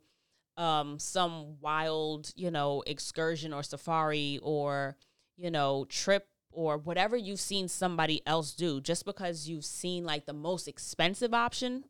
[0.56, 4.96] um, some wild, you know, excursion or safari or
[5.36, 8.80] you know trip or whatever you've seen somebody else do.
[8.80, 11.84] Just because you've seen like the most expensive option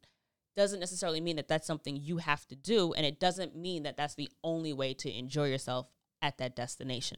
[0.58, 3.96] doesn't necessarily mean that that's something you have to do, and it doesn't mean that
[3.96, 5.86] that's the only way to enjoy yourself
[6.20, 7.16] at that destination.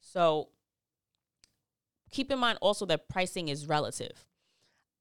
[0.00, 0.48] So
[2.10, 4.24] keep in mind also that pricing is relative.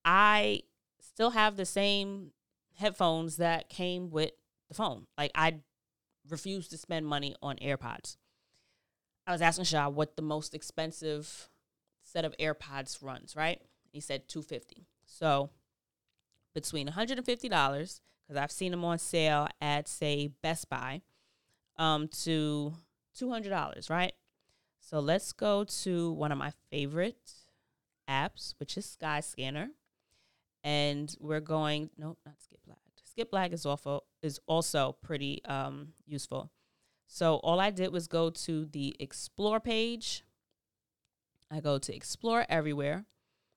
[0.03, 0.63] I
[0.99, 2.31] still have the same
[2.75, 4.31] headphones that came with
[4.67, 5.07] the phone.
[5.17, 5.61] Like I
[6.27, 8.17] refuse to spend money on AirPods.
[9.25, 11.47] I was asking Shah what the most expensive
[12.03, 13.61] set of AirPods runs, right?
[13.89, 14.85] He said 250.
[15.05, 15.51] So
[16.53, 18.01] between $150 because
[18.35, 21.01] I've seen them on sale at say Best Buy
[21.77, 22.73] um to
[23.19, 24.13] $200, right?
[24.79, 27.31] So let's go to one of my favorite
[28.09, 29.69] apps, which is Skyscanner.
[30.63, 32.77] And we're going, nope, not Skip Lag.
[33.03, 36.51] Skip Lag is also, is also pretty um, useful.
[37.07, 40.23] So all I did was go to the Explore page.
[41.51, 43.05] I go to Explore Everywhere.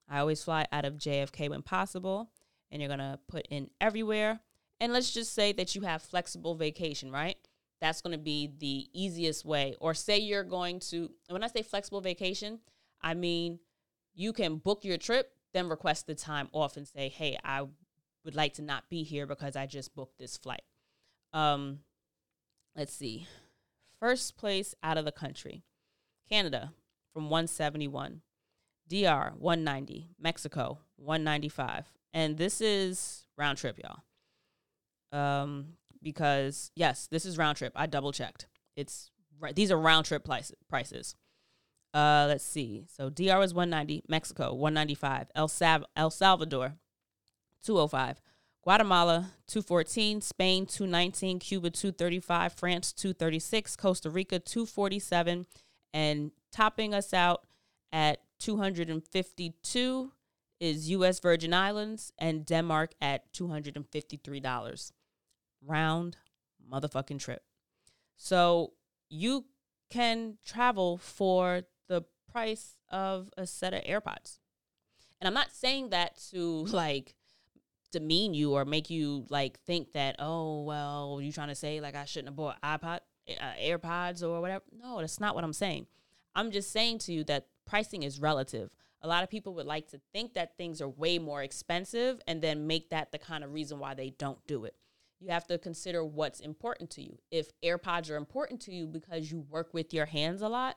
[0.08, 2.30] I always fly out of JFK when possible.
[2.72, 4.40] And you're going to put in Everywhere.
[4.80, 7.36] And let's just say that you have flexible vacation, right?
[7.82, 9.74] that's going to be the easiest way.
[9.80, 12.60] Or say you're going to, when I say flexible vacation,
[13.02, 13.58] I mean
[14.14, 17.66] you can book your trip, then request the time off and say, hey, I
[18.24, 20.62] would like to not be here because I just booked this flight.
[21.32, 21.80] Um,
[22.76, 23.26] let's see.
[23.98, 25.64] First place out of the country
[26.28, 26.72] Canada
[27.12, 28.22] from 171,
[28.88, 31.86] DR 190, Mexico 195.
[32.12, 34.02] And this is round trip, y'all.
[35.18, 37.72] Um, because yes, this is round trip.
[37.76, 38.46] I double checked.
[38.76, 39.54] It's right.
[39.54, 40.26] These are round trip
[40.68, 41.14] prices.
[41.94, 42.84] Uh, let's see.
[42.88, 46.74] So DR was 190, Mexico 195, El, Sav- El Salvador
[47.62, 48.22] 205,
[48.62, 55.46] Guatemala 214, Spain 219, Cuba 235, France 236, Costa Rica 247,
[55.92, 57.44] and topping us out
[57.92, 60.12] at 252
[60.62, 61.18] is U.S.
[61.18, 64.92] Virgin Islands and Denmark at $253
[65.66, 66.16] round
[66.72, 67.42] motherfucking trip.
[68.16, 68.74] So
[69.10, 69.46] you
[69.90, 74.38] can travel for the price of a set of AirPods.
[75.20, 77.16] And I'm not saying that to like
[77.90, 81.96] demean you or make you like think that, oh, well, you trying to say like
[81.96, 84.62] I shouldn't have bought iPod, uh, AirPods or whatever.
[84.80, 85.88] No, that's not what I'm saying.
[86.36, 88.70] I'm just saying to you that pricing is relative.
[89.02, 92.40] A lot of people would like to think that things are way more expensive and
[92.40, 94.76] then make that the kind of reason why they don't do it
[95.22, 97.18] you have to consider what's important to you.
[97.30, 100.76] If AirPods are important to you because you work with your hands a lot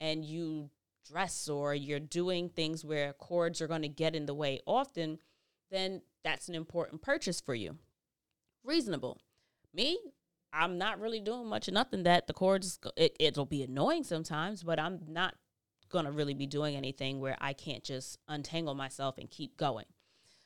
[0.00, 0.70] and you
[1.10, 5.18] dress or you're doing things where cords are going to get in the way often,
[5.70, 7.78] then that's an important purchase for you.
[8.64, 9.18] Reasonable.
[9.72, 9.98] Me,
[10.52, 14.62] I'm not really doing much of nothing that the cords it, it'll be annoying sometimes,
[14.62, 15.34] but I'm not
[15.88, 19.86] going to really be doing anything where I can't just untangle myself and keep going.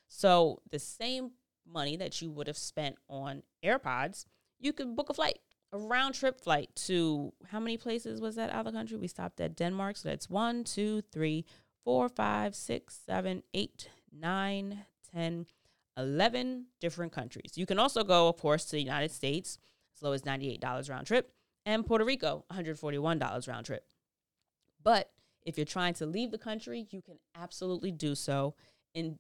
[0.08, 1.32] So the same
[1.66, 4.26] money that you would have spent on AirPods,
[4.58, 5.38] you could book a flight,
[5.72, 8.96] a round trip flight to how many places was that out of the country?
[8.96, 9.96] We stopped at Denmark.
[9.96, 11.44] So that's one, two, three,
[11.84, 15.46] four, five, six, seven, eight, nine, ten,
[15.96, 17.52] eleven different countries.
[17.56, 19.58] You can also go, of course, to the United States,
[19.96, 21.32] as low as $98 round trip,
[21.66, 23.84] and Puerto Rico, $141 round trip.
[24.82, 25.10] But
[25.50, 28.54] if you're trying to leave the country, you can absolutely do so
[28.94, 29.18] in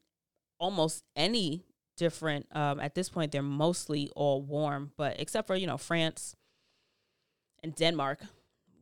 [0.58, 1.66] almost any
[1.96, 6.34] different um, at this point they're mostly all warm but except for you know france
[7.62, 8.22] and denmark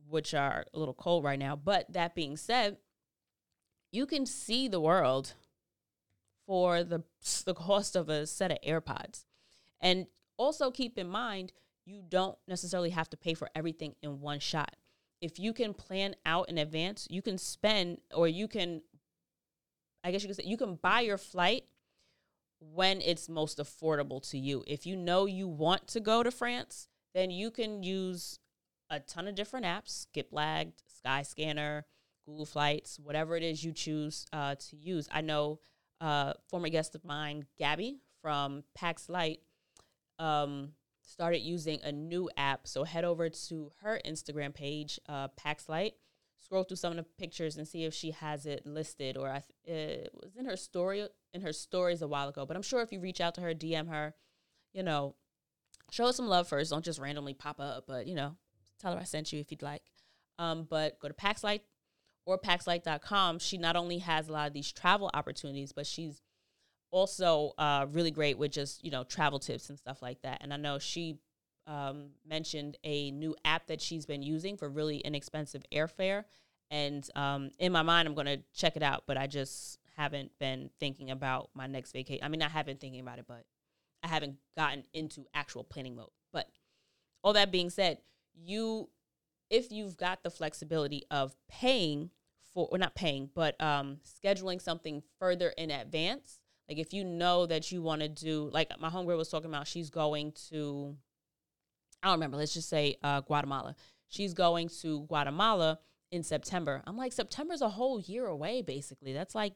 [0.09, 1.55] which are a little cold right now.
[1.55, 2.77] But that being said
[3.91, 5.33] you can see the world
[6.45, 7.03] for the
[7.45, 9.25] the cost of a set of airpods.
[9.79, 10.07] And
[10.37, 11.53] also keep in mind
[11.85, 14.75] you don't necessarily have to pay for everything in one shot
[15.21, 18.81] if you can plan out in advance you can spend or you can
[20.03, 21.65] I guess you could say you can buy your flight
[22.59, 24.63] when it's most affordable to you.
[24.67, 28.39] If you know you want to go to France, then you can use
[28.89, 30.73] a ton of different apps, Skiplagged,
[31.05, 31.83] Skyscanner,
[32.25, 35.07] Google Flights, whatever it is you choose uh, to use.
[35.11, 35.59] I know
[36.01, 39.39] uh, former guest of mine, Gabby from Paxflight,
[40.17, 40.73] um,
[41.09, 42.67] started using a new app.
[42.67, 45.93] So head over to her Instagram page, uh, Paxflight
[46.39, 49.41] scroll through some of the pictures and see if she has it listed or I
[49.41, 52.45] th- it was in her story in her stories a while ago.
[52.45, 54.15] But I'm sure if you reach out to her, DM her,
[54.73, 55.15] you know,
[55.91, 56.71] show some love first.
[56.71, 58.35] Don't just randomly pop up, but you know,
[58.79, 59.83] tell her I sent you if you'd like.
[60.37, 61.61] Um, but go to Paxflight
[62.25, 63.39] or Paxflight.com.
[63.39, 66.21] She not only has a lot of these travel opportunities, but she's
[66.91, 70.39] also uh, really great with just you know travel tips and stuff like that.
[70.41, 71.19] And I know she
[71.67, 76.25] um, mentioned a new app that she's been using for really inexpensive airfare.
[76.71, 80.31] And um, in my mind, I'm going to check it out, but I just haven't
[80.39, 82.23] been thinking about my next vacation.
[82.23, 83.45] I mean, I have been thinking about it, but
[84.03, 86.09] I haven't gotten into actual planning mode.
[86.31, 86.47] But
[87.23, 87.99] all that being said,
[88.33, 88.89] you,
[89.49, 92.11] if you've got the flexibility of paying
[92.53, 96.38] for, or not paying, but um, scheduling something further in advance,
[96.69, 99.67] like if you know that you want to do, like my homegirl was talking about,
[99.67, 100.95] she's going to
[102.01, 102.37] I don't remember.
[102.37, 103.75] Let's just say uh, Guatemala.
[104.07, 105.79] She's going to Guatemala
[106.11, 106.81] in September.
[106.87, 109.13] I'm like, September's a whole year away, basically.
[109.13, 109.53] That's like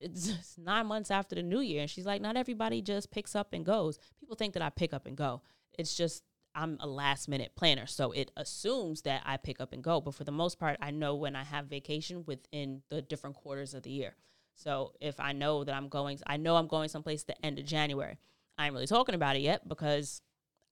[0.00, 1.82] it's, nine months after the new year.
[1.82, 3.98] And she's like, not everybody just picks up and goes.
[4.20, 5.42] People think that I pick up and go.
[5.78, 6.22] It's just
[6.54, 7.86] I'm a last minute planner.
[7.86, 10.00] So it assumes that I pick up and go.
[10.00, 13.74] But for the most part, I know when I have vacation within the different quarters
[13.74, 14.14] of the year.
[14.56, 17.66] So if I know that I'm going, I know I'm going someplace the end of
[17.66, 18.18] January.
[18.58, 20.22] I ain't really talking about it yet because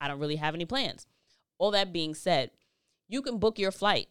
[0.00, 1.06] I don't really have any plans.
[1.58, 2.50] All that being said,
[3.08, 4.08] you can book your flight,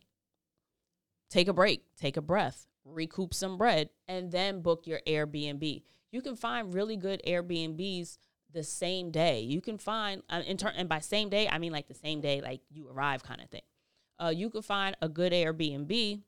[1.30, 5.84] take a break, take a breath, recoup some bread, and then book your Airbnb.
[6.12, 8.18] You can find really good Airbnbs
[8.54, 9.42] the same day.
[9.42, 12.22] You can find, uh, in turn, and by same day, I mean like the same
[12.22, 13.64] day, like you arrive kind of thing.
[14.20, 16.22] Uh, you can find a good Airbnb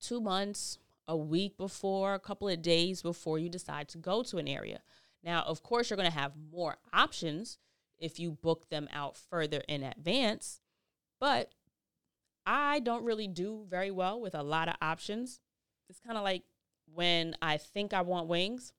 [0.00, 4.38] two months, a week before, a couple of days before you decide to go to
[4.38, 4.80] an area.
[5.22, 7.58] Now, of course, you're going to have more options
[7.98, 10.60] if you book them out further in advance.
[11.20, 11.50] But
[12.44, 15.40] I don't really do very well with a lot of options.
[15.88, 16.42] It's kind of like
[16.92, 18.72] when I think I want wings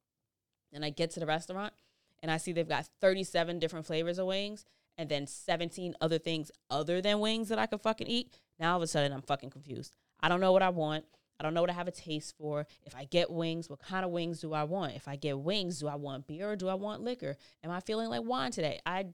[0.71, 1.73] and I get to the restaurant
[2.21, 4.65] and I see they've got 37 different flavors of wings
[4.97, 8.33] and then 17 other things other than wings that I could fucking eat.
[8.59, 9.93] Now all of a sudden I'm fucking confused.
[10.19, 11.05] I don't know what I want.
[11.39, 12.65] I don't know what I have a taste for.
[12.84, 14.95] If I get wings, what kind of wings do I want?
[14.95, 17.38] If I get wings, do I want beer or do I want liquor?
[17.63, 18.80] Am I feeling like wine today?
[18.86, 19.08] I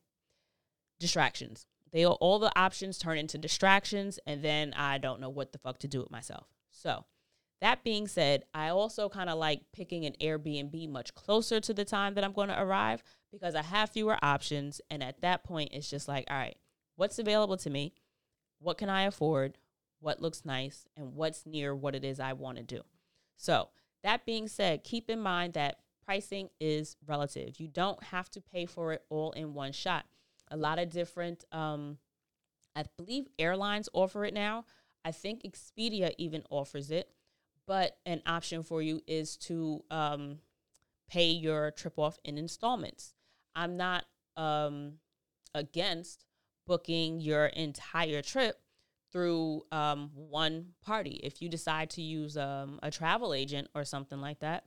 [0.99, 1.65] distractions.
[1.91, 5.79] They all the options turn into distractions and then I don't know what the fuck
[5.79, 6.47] to do with myself.
[6.71, 7.05] So,
[7.61, 11.85] that being said, I also kind of like picking an Airbnb much closer to the
[11.85, 15.69] time that I'm going to arrive because I have fewer options and at that point
[15.71, 16.57] it's just like, all right,
[16.95, 17.93] what's available to me?
[18.59, 19.57] What can I afford?
[20.03, 22.81] What looks nice, and what's near what it is I want to do.
[23.37, 23.69] So,
[24.03, 27.59] that being said, keep in mind that pricing is relative.
[27.59, 30.05] You don't have to pay for it all in one shot.
[30.51, 31.97] A lot of different, um,
[32.75, 34.65] I believe airlines offer it now.
[35.05, 37.09] I think Expedia even offers it.
[37.65, 40.39] But an option for you is to um,
[41.09, 43.13] pay your trip off in installments.
[43.55, 44.03] I'm not
[44.35, 44.95] um,
[45.55, 46.25] against
[46.67, 48.59] booking your entire trip
[49.13, 51.21] through um, one party.
[51.23, 54.65] If you decide to use um, a travel agent or something like that,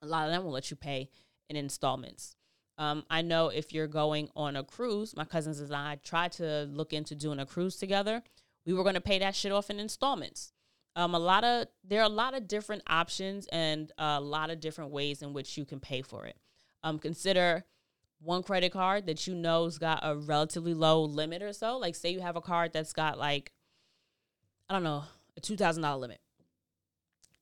[0.00, 1.10] a lot of them will let you pay
[1.50, 2.36] in installments.
[2.78, 6.68] Um, I know if you're going on a cruise, my cousins and I tried to
[6.70, 8.22] look into doing a cruise together.
[8.64, 10.52] We were going to pay that shit off in installments.
[10.94, 14.60] Um, a lot of there are a lot of different options and a lot of
[14.60, 16.36] different ways in which you can pay for it.
[16.84, 17.64] Um, consider
[18.20, 21.78] one credit card that you know's got a relatively low limit or so.
[21.78, 23.52] Like say you have a card that's got like
[24.68, 25.04] I don't know,
[25.36, 26.20] a $2,000 limit.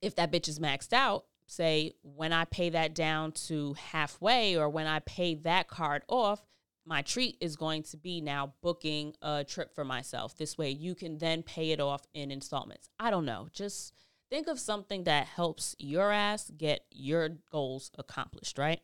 [0.00, 4.68] If that bitch is maxed out, say when I pay that down to halfway or
[4.68, 6.44] when I pay that card off,
[6.84, 10.36] my treat is going to be now booking a trip for myself.
[10.36, 12.88] This way you can then pay it off in installments.
[13.00, 13.48] I don't know.
[13.52, 13.92] Just
[14.30, 18.80] think of something that helps your ass get your goals accomplished, right?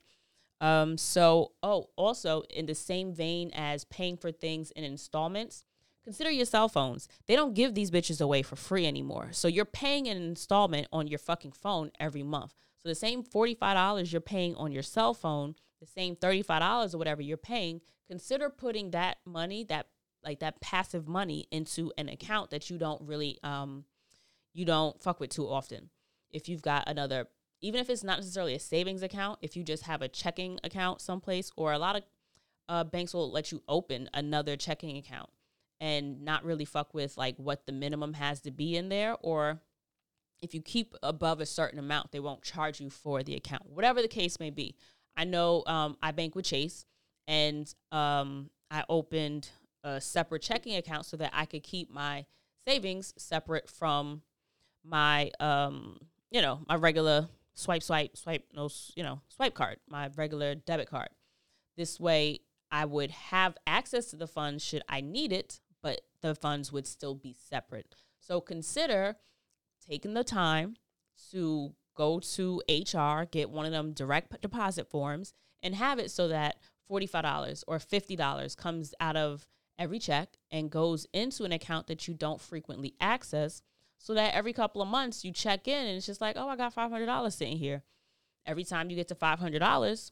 [0.63, 5.65] Um, so, oh, also in the same vein as paying for things in installments,
[6.05, 7.09] consider your cell phones.
[7.27, 9.31] They don't give these bitches away for free anymore.
[9.33, 12.55] So you're paying an installment on your fucking phone every month.
[12.79, 17.23] So the same $45 you're paying on your cell phone, the same $35 or whatever
[17.23, 19.89] you're paying, consider putting that money, that
[20.25, 23.85] like that passive money into an account that you don't really um
[24.53, 25.91] you don't fuck with too often.
[26.31, 27.27] If you've got another
[27.63, 31.01] even if it's not necessarily a savings account, if you just have a checking account
[31.01, 32.03] someplace or a lot of
[32.69, 35.31] uh, banks will let you open another checking account
[35.81, 39.61] and not really fuck with like what the minimum has to be in there or
[40.41, 44.03] if you keep above a certain amount they won't charge you for the account whatever
[44.03, 44.75] the case may be.
[45.17, 46.85] I know um, i bank with chase
[47.29, 49.51] and um, i opened
[49.85, 52.25] a separate checking account so that i could keep my
[52.67, 54.23] savings separate from
[54.85, 55.99] my um,
[56.31, 60.89] you know my regular swipe swipe swipe no you know swipe card my regular debit
[60.89, 61.09] card
[61.77, 62.41] this way
[62.71, 66.87] i would have access to the funds should i need it but the funds would
[66.87, 67.95] still be separate.
[68.21, 69.17] So consider
[69.87, 70.77] taking the time
[71.33, 76.29] to go to HR, get one of them direct deposit forms, and have it so
[76.29, 76.57] that
[76.91, 79.47] $45 or $50 comes out of
[79.79, 83.63] every check and goes into an account that you don't frequently access
[84.03, 86.57] so that every couple of months you check in and it's just like, oh, I
[86.57, 87.85] got $500 sitting here.
[88.45, 90.11] Every time you get to $500,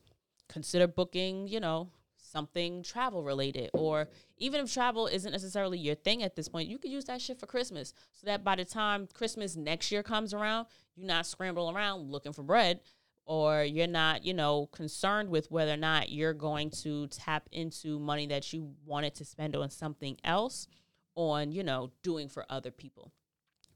[0.49, 6.23] consider booking, you know, something travel related or even if travel isn't necessarily your thing
[6.23, 9.09] at this point you could use that shit for christmas so that by the time
[9.13, 12.79] christmas next year comes around you're not scrambling around looking for bread
[13.25, 17.99] or you're not you know concerned with whether or not you're going to tap into
[17.99, 20.69] money that you wanted to spend on something else
[21.17, 23.13] on you know doing for other people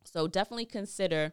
[0.04, 1.32] so definitely consider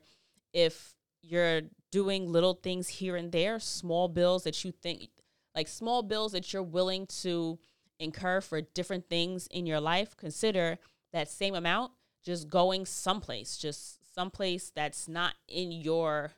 [0.54, 1.62] if you're
[1.92, 5.10] doing little things here and there small bills that you think
[5.56, 7.60] like small bills that you're willing to
[8.00, 10.78] incur for different things in your life, consider
[11.14, 11.92] that same amount
[12.24, 16.34] just going someplace, just someplace that's not in your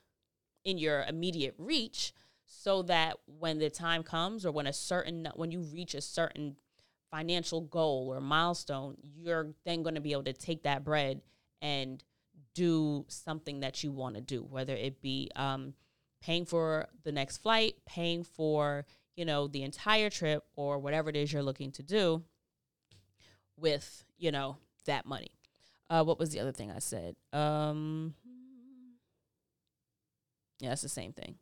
[0.66, 2.14] in your immediate reach
[2.46, 6.56] so that when the time comes or when a certain when you reach a certain
[7.12, 11.22] financial goal or milestone, you're then going to be able to take that bread
[11.62, 12.04] and
[12.54, 15.74] do something that you want to do, whether it be um,
[16.22, 18.86] paying for the next flight, paying for
[19.16, 22.24] you know, the entire trip or whatever it is you're looking to do
[23.58, 25.32] with, you know, that money.
[25.90, 27.16] Uh, what was the other thing I said?
[27.32, 28.16] Um,
[30.60, 31.36] yeah, it's the same thing.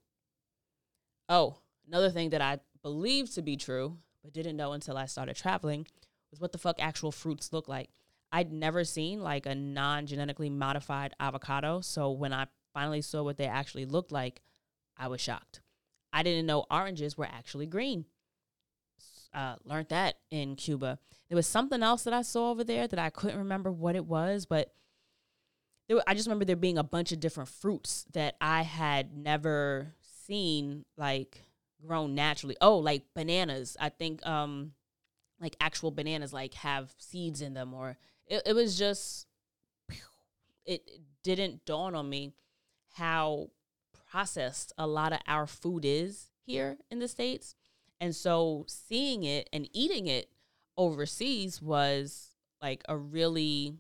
[1.30, 1.57] Oh,
[1.88, 5.88] another thing that I believed to be true, but didn't know until I started traveling,
[6.30, 7.89] was what the fuck actual fruits look like.
[8.32, 11.82] I'd never seen like a non genetically modified avocado.
[11.82, 14.41] So when I finally saw what they actually looked like,
[14.97, 15.61] I was shocked.
[16.13, 18.05] I didn't know oranges were actually green.
[19.34, 20.99] Uh, learned that in Cuba.
[21.29, 24.05] There was something else that I saw over there that I couldn't remember what it
[24.05, 24.73] was, but
[25.88, 29.95] there, I just remember there being a bunch of different fruits that I had never
[30.25, 31.45] seen like
[31.86, 32.57] grown naturally.
[32.61, 33.77] Oh, like bananas.
[33.79, 34.73] I think um
[35.39, 37.97] like actual bananas like have seeds in them or
[38.32, 39.27] it, it was just
[40.65, 40.82] it
[41.23, 42.34] didn't dawn on me
[42.93, 43.49] how
[44.09, 47.55] processed a lot of our food is here in the States.
[47.99, 50.29] And so seeing it and eating it
[50.77, 52.29] overseas was
[52.61, 53.75] like a really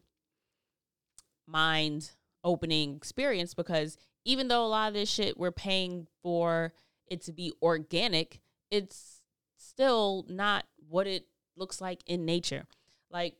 [1.47, 2.11] mind
[2.43, 6.73] opening experience because even though a lot of this shit we're paying for
[7.07, 9.21] it to be organic, it's
[9.57, 11.25] still not what it
[11.55, 12.65] looks like in nature.
[13.09, 13.35] Like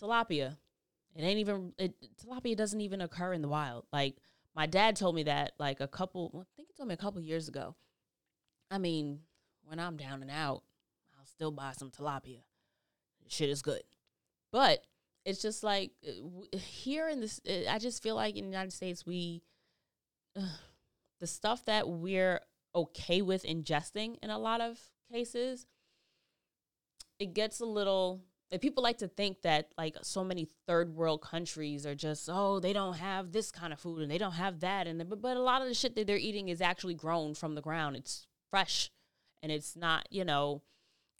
[0.00, 0.56] tilapia,
[1.14, 3.86] it ain't even it, tilapia doesn't even occur in the wild.
[3.92, 4.16] Like
[4.54, 7.20] my dad told me that like a couple, I think he told me a couple
[7.20, 7.74] years ago.
[8.70, 9.20] I mean,
[9.64, 10.62] when I'm down and out,
[11.18, 12.40] I'll still buy some tilapia.
[13.28, 13.82] Shit is good.
[14.52, 14.84] But
[15.24, 18.72] it's just like uh, here in this, uh, I just feel like in the United
[18.72, 19.42] States, we,
[21.20, 22.40] the stuff that we're
[22.74, 24.78] okay with ingesting in a lot of
[25.10, 25.66] cases,
[27.18, 28.20] it gets a little
[28.60, 32.72] people like to think that like so many third world countries are just oh they
[32.72, 35.42] don't have this kind of food and they don't have that and but, but a
[35.42, 37.96] lot of the shit that they're eating is actually grown from the ground.
[37.96, 38.90] It's fresh
[39.42, 40.62] and it's not you know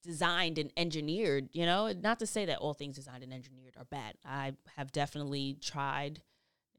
[0.02, 1.92] designed and engineered you know?
[1.92, 4.14] Not to say that all things designed and engineered are bad.
[4.24, 6.22] I have definitely tried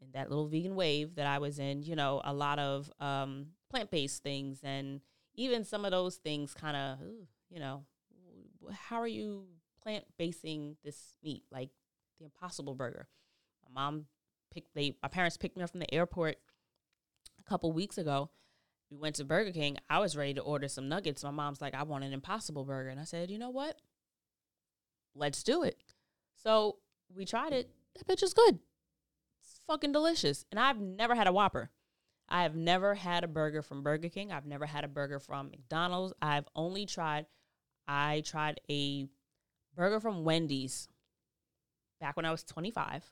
[0.01, 3.47] in that little vegan wave that i was in you know a lot of um,
[3.71, 5.01] plant-based things and
[5.33, 6.99] even some of those things kind of
[7.49, 7.83] you know
[8.71, 9.47] how are you
[9.87, 11.69] plant basing this meat, like
[12.19, 13.07] the Impossible Burger.
[13.63, 14.05] My mom
[14.53, 16.37] picked they my parents picked me up from the airport
[17.39, 18.29] a couple weeks ago,
[18.89, 19.77] we went to Burger King.
[19.89, 21.23] I was ready to order some nuggets.
[21.23, 22.89] My mom's like, I want an impossible burger.
[22.89, 23.81] And I said, you know what?
[25.15, 25.77] Let's do it.
[26.41, 26.77] So
[27.13, 27.69] we tried it.
[27.95, 28.59] That bitch is good.
[29.41, 30.45] It's fucking delicious.
[30.51, 31.69] And I've never had a Whopper.
[32.29, 34.31] I have never had a burger from Burger King.
[34.31, 36.13] I've never had a burger from McDonald's.
[36.21, 37.25] I've only tried,
[37.87, 39.07] I tried a
[39.77, 40.89] burger from Wendy's
[42.01, 43.05] back when I was 25.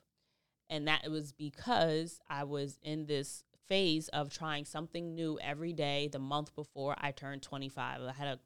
[0.68, 6.08] And that was because I was in this phase of trying something new every day
[6.08, 8.02] the month before I turned 25.
[8.02, 8.38] I had a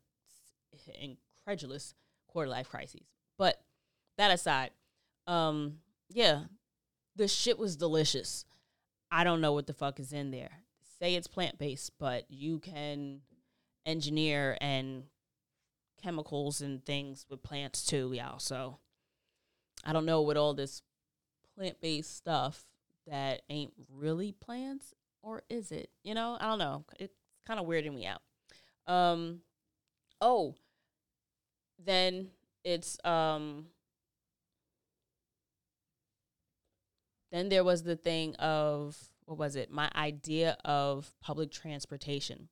[1.03, 1.95] incredulous
[2.29, 3.01] quarter life crisis.
[3.39, 3.61] But
[4.19, 4.71] that aside,
[5.27, 5.79] um,
[6.11, 6.43] yeah,
[7.17, 8.45] the shit was delicious.
[9.11, 10.51] I don't know what the fuck is in there.
[10.99, 13.21] Say it's plant based, but you can
[13.87, 15.05] engineer and
[16.03, 18.39] chemicals and things with plants too, y'all.
[18.39, 18.79] So
[19.85, 20.83] I don't know what all this
[21.57, 22.65] plant based stuff
[23.07, 25.91] that ain't really plants or is it?
[26.03, 26.85] You know, I don't know.
[26.99, 27.15] It's
[27.47, 28.23] kind of weirding me out.
[28.93, 29.41] Um,
[30.21, 30.55] oh,
[31.85, 32.29] then
[32.65, 33.67] it's um.
[37.31, 39.71] Then there was the thing of what was it?
[39.71, 42.49] My idea of public transportation.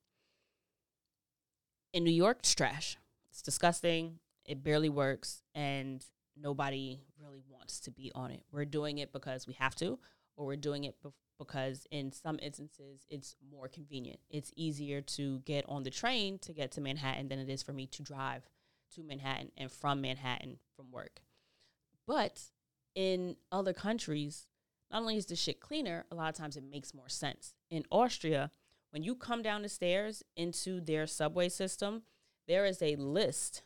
[1.91, 2.97] In New York, trash.
[3.39, 4.19] It's disgusting.
[4.43, 8.43] It barely works, and nobody really wants to be on it.
[8.51, 9.97] We're doing it because we have to,
[10.35, 14.19] or we're doing it bef- because in some instances it's more convenient.
[14.29, 17.71] It's easier to get on the train to get to Manhattan than it is for
[17.71, 18.43] me to drive
[18.95, 21.21] to Manhattan and from Manhattan from work.
[22.05, 22.41] But
[22.93, 24.47] in other countries,
[24.91, 27.53] not only is the shit cleaner, a lot of times it makes more sense.
[27.69, 28.51] In Austria,
[28.91, 32.01] when you come down the stairs into their subway system,
[32.49, 33.61] there is a list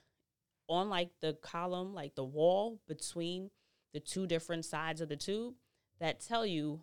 [0.67, 3.49] on like the column, like the wall between
[3.93, 5.55] the two different sides of the tube
[5.99, 6.81] that tell you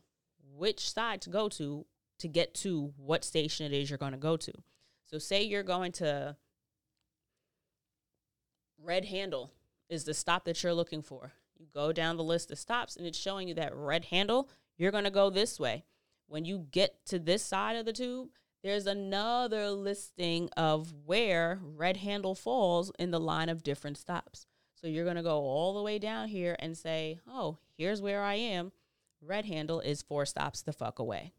[0.57, 1.85] which side to go to
[2.19, 4.53] to get to what station it is you're going to go to.
[5.05, 6.37] So, say you're going to
[8.83, 9.53] Red Handle
[9.91, 11.33] is the stop that you're looking for.
[11.59, 14.49] You go down the list of stops and it's showing you that Red Handle,
[14.79, 15.85] you're going to go this way.
[16.29, 18.29] When you get to this side of the tube,
[18.63, 24.47] there's another listing of where Red Handle falls in the line of different stops.
[24.81, 28.23] So you're going to go all the way down here and say, oh, here's where
[28.23, 28.73] I am.
[29.23, 31.33] Red handle is four stops the fuck away.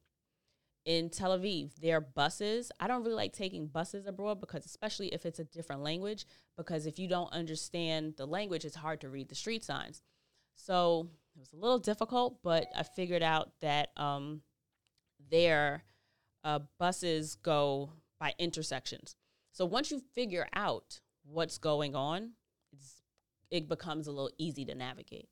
[0.85, 5.07] In Tel Aviv, there are buses, I don't really like taking buses abroad because, especially
[5.07, 6.25] if it's a different language,
[6.57, 10.01] because if you don't understand the language, it's hard to read the street signs.
[10.55, 14.41] So it was a little difficult, but I figured out that um,
[15.29, 15.83] their
[16.43, 19.15] uh, buses go by intersections.
[19.51, 22.31] So once you figure out what's going on,
[22.71, 23.01] it's,
[23.49, 25.27] it becomes a little easy to navigate.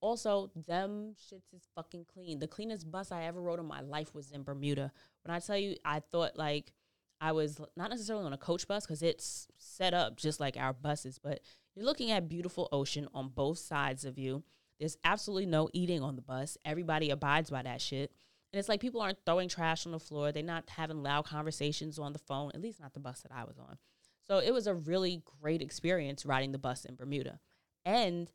[0.00, 2.40] Also, them shits is fucking clean.
[2.40, 4.92] The cleanest bus I ever rode in my life was in Bermuda.
[5.24, 6.72] When I tell you, I thought like
[7.20, 10.72] I was not necessarily on a coach bus because it's set up just like our
[10.72, 11.40] buses, but
[11.76, 14.42] you're looking at beautiful ocean on both sides of you.
[14.80, 16.58] There's absolutely no eating on the bus.
[16.64, 18.10] Everybody abides by that shit.
[18.52, 20.30] And it's like people aren't throwing trash on the floor.
[20.30, 23.44] They're not having loud conversations on the phone, at least not the bus that I
[23.44, 23.78] was on.
[24.26, 27.40] So it was a really great experience riding the bus in Bermuda.
[27.84, 28.30] And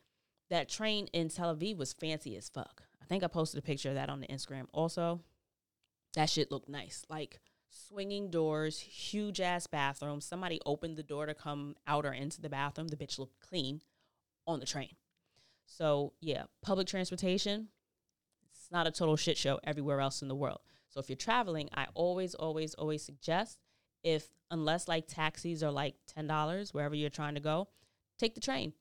[0.50, 2.84] that train in Tel Aviv was fancy as fuck.
[3.02, 4.66] I think I posted a picture of that on the Instagram.
[4.74, 5.22] Also,
[6.16, 7.06] that shit looked nice.
[7.10, 7.40] Like
[7.70, 10.20] swinging doors, huge ass bathroom.
[10.20, 12.88] Somebody opened the door to come out or into the bathroom.
[12.88, 13.82] The bitch looked clean
[14.46, 14.96] on the train.
[15.66, 17.68] So, yeah, public transportation,
[18.68, 20.60] it's not a total shit show everywhere else in the world.
[20.90, 23.60] So, if you're traveling, I always, always, always suggest
[24.04, 27.70] if, unless like taxis are like $10 wherever you're trying to go,
[28.18, 28.74] take the train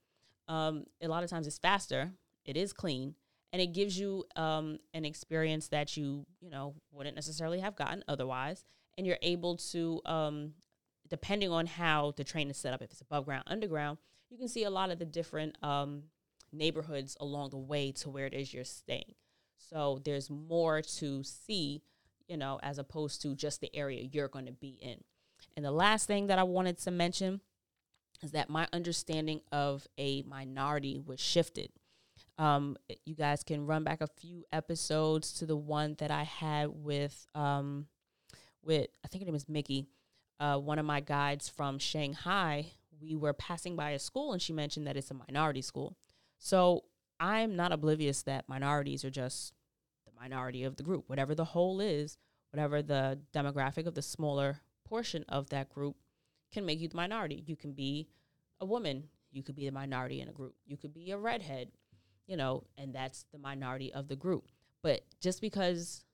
[0.48, 2.12] um, a lot of times it's faster,
[2.44, 3.14] it is clean,
[3.52, 8.04] and it gives you um, an experience that you you know wouldn't necessarily have gotten
[8.08, 8.64] otherwise,
[8.96, 10.52] and you're able to um,
[11.08, 13.98] depending on how the train is set up, if it's above ground, underground,
[14.30, 16.04] you can see a lot of the different um,
[16.52, 19.14] neighborhoods along the way to where it is you're staying.
[19.56, 21.82] So there's more to see,
[22.28, 25.02] you know, as opposed to just the area you're going to be in.
[25.56, 27.40] And the last thing that I wanted to mention
[28.22, 31.70] is that my understanding of a minority was shifted.
[32.38, 36.68] Um, you guys can run back a few episodes to the one that I had
[36.68, 37.86] with um,
[38.62, 39.86] with I think her name is Mickey,
[40.38, 42.66] uh, one of my guides from Shanghai.
[43.00, 45.96] We were passing by a school and she mentioned that it's a minority school.
[46.38, 46.84] So
[47.18, 49.52] I'm not oblivious that minorities are just
[50.06, 51.08] the minority of the group.
[51.08, 52.18] Whatever the whole is,
[52.52, 55.96] whatever the demographic of the smaller portion of that group,
[56.52, 57.42] can make you the minority.
[57.46, 58.08] You can be
[58.60, 60.54] a woman, you could be the minority in a group.
[60.64, 61.72] You could be a redhead,
[62.26, 64.48] you know, and that's the minority of the group.
[64.82, 66.04] But just because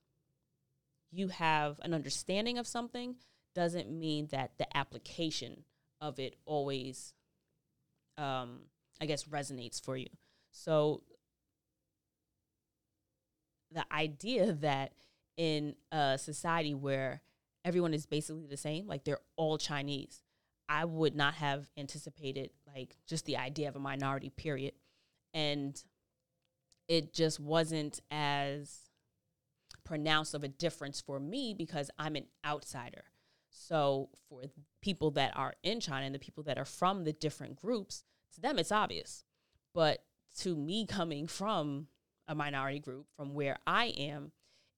[1.11, 3.17] you have an understanding of something
[3.55, 5.65] doesn't mean that the application
[6.01, 7.15] of it always
[8.19, 8.61] um
[9.01, 10.09] i guess resonates for you
[10.53, 11.03] so
[13.73, 14.93] the idea that
[15.37, 17.23] in a society where
[17.65, 20.23] everyone is basically the same like they're all chinese
[20.69, 24.73] i would not have anticipated like just the idea of a minority period
[25.35, 25.83] and
[26.89, 28.91] it just wasn't as
[29.85, 33.05] pronounced of a difference for me because I'm an outsider.
[33.51, 34.43] So for
[34.81, 38.41] people that are in China and the people that are from the different groups, to
[38.41, 39.25] them it's obvious.
[39.75, 40.05] But
[40.39, 41.89] to me coming from
[42.29, 44.33] a minority group from where I am,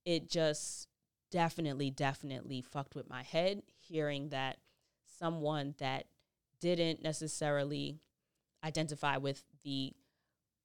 [0.05, 0.89] it just
[1.31, 4.59] definitely definitely fucked with my head hearing that
[5.19, 6.07] someone that
[6.61, 7.99] didn't necessarily
[8.65, 9.93] identify with the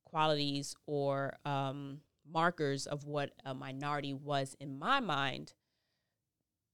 [0.06, 5.54] qualities or um, markers of what a minority was in my mind,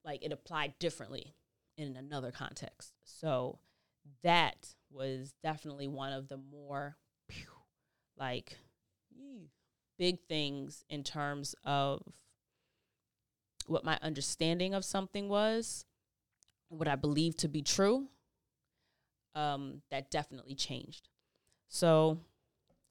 [0.03, 1.33] like it applied differently
[1.77, 2.93] in another context.
[3.03, 3.59] So
[4.23, 6.97] that was definitely one of the more
[8.17, 8.57] like
[9.97, 12.01] big things in terms of
[13.67, 15.85] what my understanding of something was,
[16.69, 18.07] what I believed to be true.
[19.33, 21.09] Um, that definitely changed.
[21.67, 22.19] So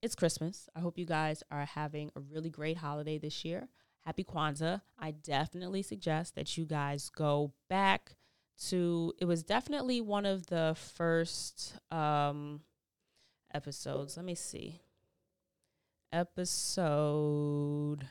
[0.03, 0.68] it's Christmas.
[0.77, 3.68] I hope you guys are having a really great holiday this year.
[4.05, 4.83] Happy Kwanzaa.
[4.99, 8.16] I definitely suggest that you guys go back
[8.68, 12.61] to it was definitely one of the first um
[13.53, 14.16] episodes.
[14.16, 14.84] Let me see.
[16.15, 18.07] Episode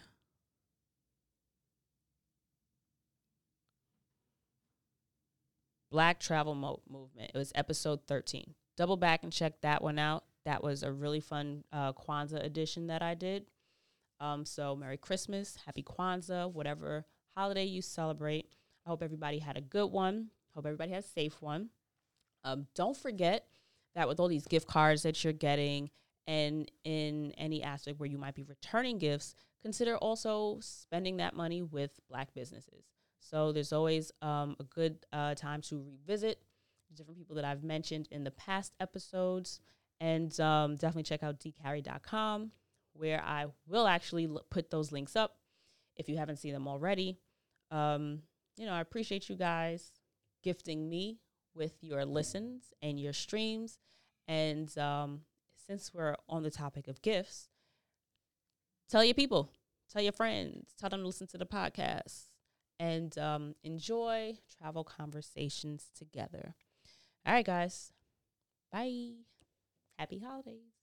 [5.89, 7.31] Black Travel Mo- Movement.
[7.33, 8.55] It was episode 13.
[8.75, 12.87] Double back and check that one out that was a really fun uh, Kwanzaa edition
[12.87, 13.45] that I did.
[14.19, 17.05] Um, so Merry Christmas, Happy Kwanzaa, whatever
[17.37, 18.47] holiday you celebrate.
[18.85, 20.27] I hope everybody had a good one.
[20.55, 21.69] Hope everybody has a safe one.
[22.43, 23.47] Um, don't forget
[23.95, 25.89] that with all these gift cards that you're getting
[26.27, 31.61] and in any aspect where you might be returning gifts, consider also spending that money
[31.61, 32.85] with black businesses.
[33.19, 36.39] So there's always um, a good uh, time to revisit
[36.93, 39.59] different people that I've mentioned in the past episodes
[39.99, 42.51] and um, definitely check out dcarrie.com
[42.93, 45.37] where I will actually l- put those links up
[45.95, 47.17] if you haven't seen them already.
[47.71, 48.21] Um,
[48.57, 49.91] you know, I appreciate you guys
[50.43, 51.19] gifting me
[51.55, 53.79] with your listens and your streams.
[54.27, 55.21] And um,
[55.65, 57.49] since we're on the topic of gifts,
[58.89, 59.49] tell your people,
[59.91, 62.25] tell your friends, tell them to listen to the podcast
[62.79, 66.55] and um, enjoy travel conversations together.
[67.25, 67.93] All right, guys.
[68.71, 69.13] Bye.
[69.97, 70.82] Happy holidays.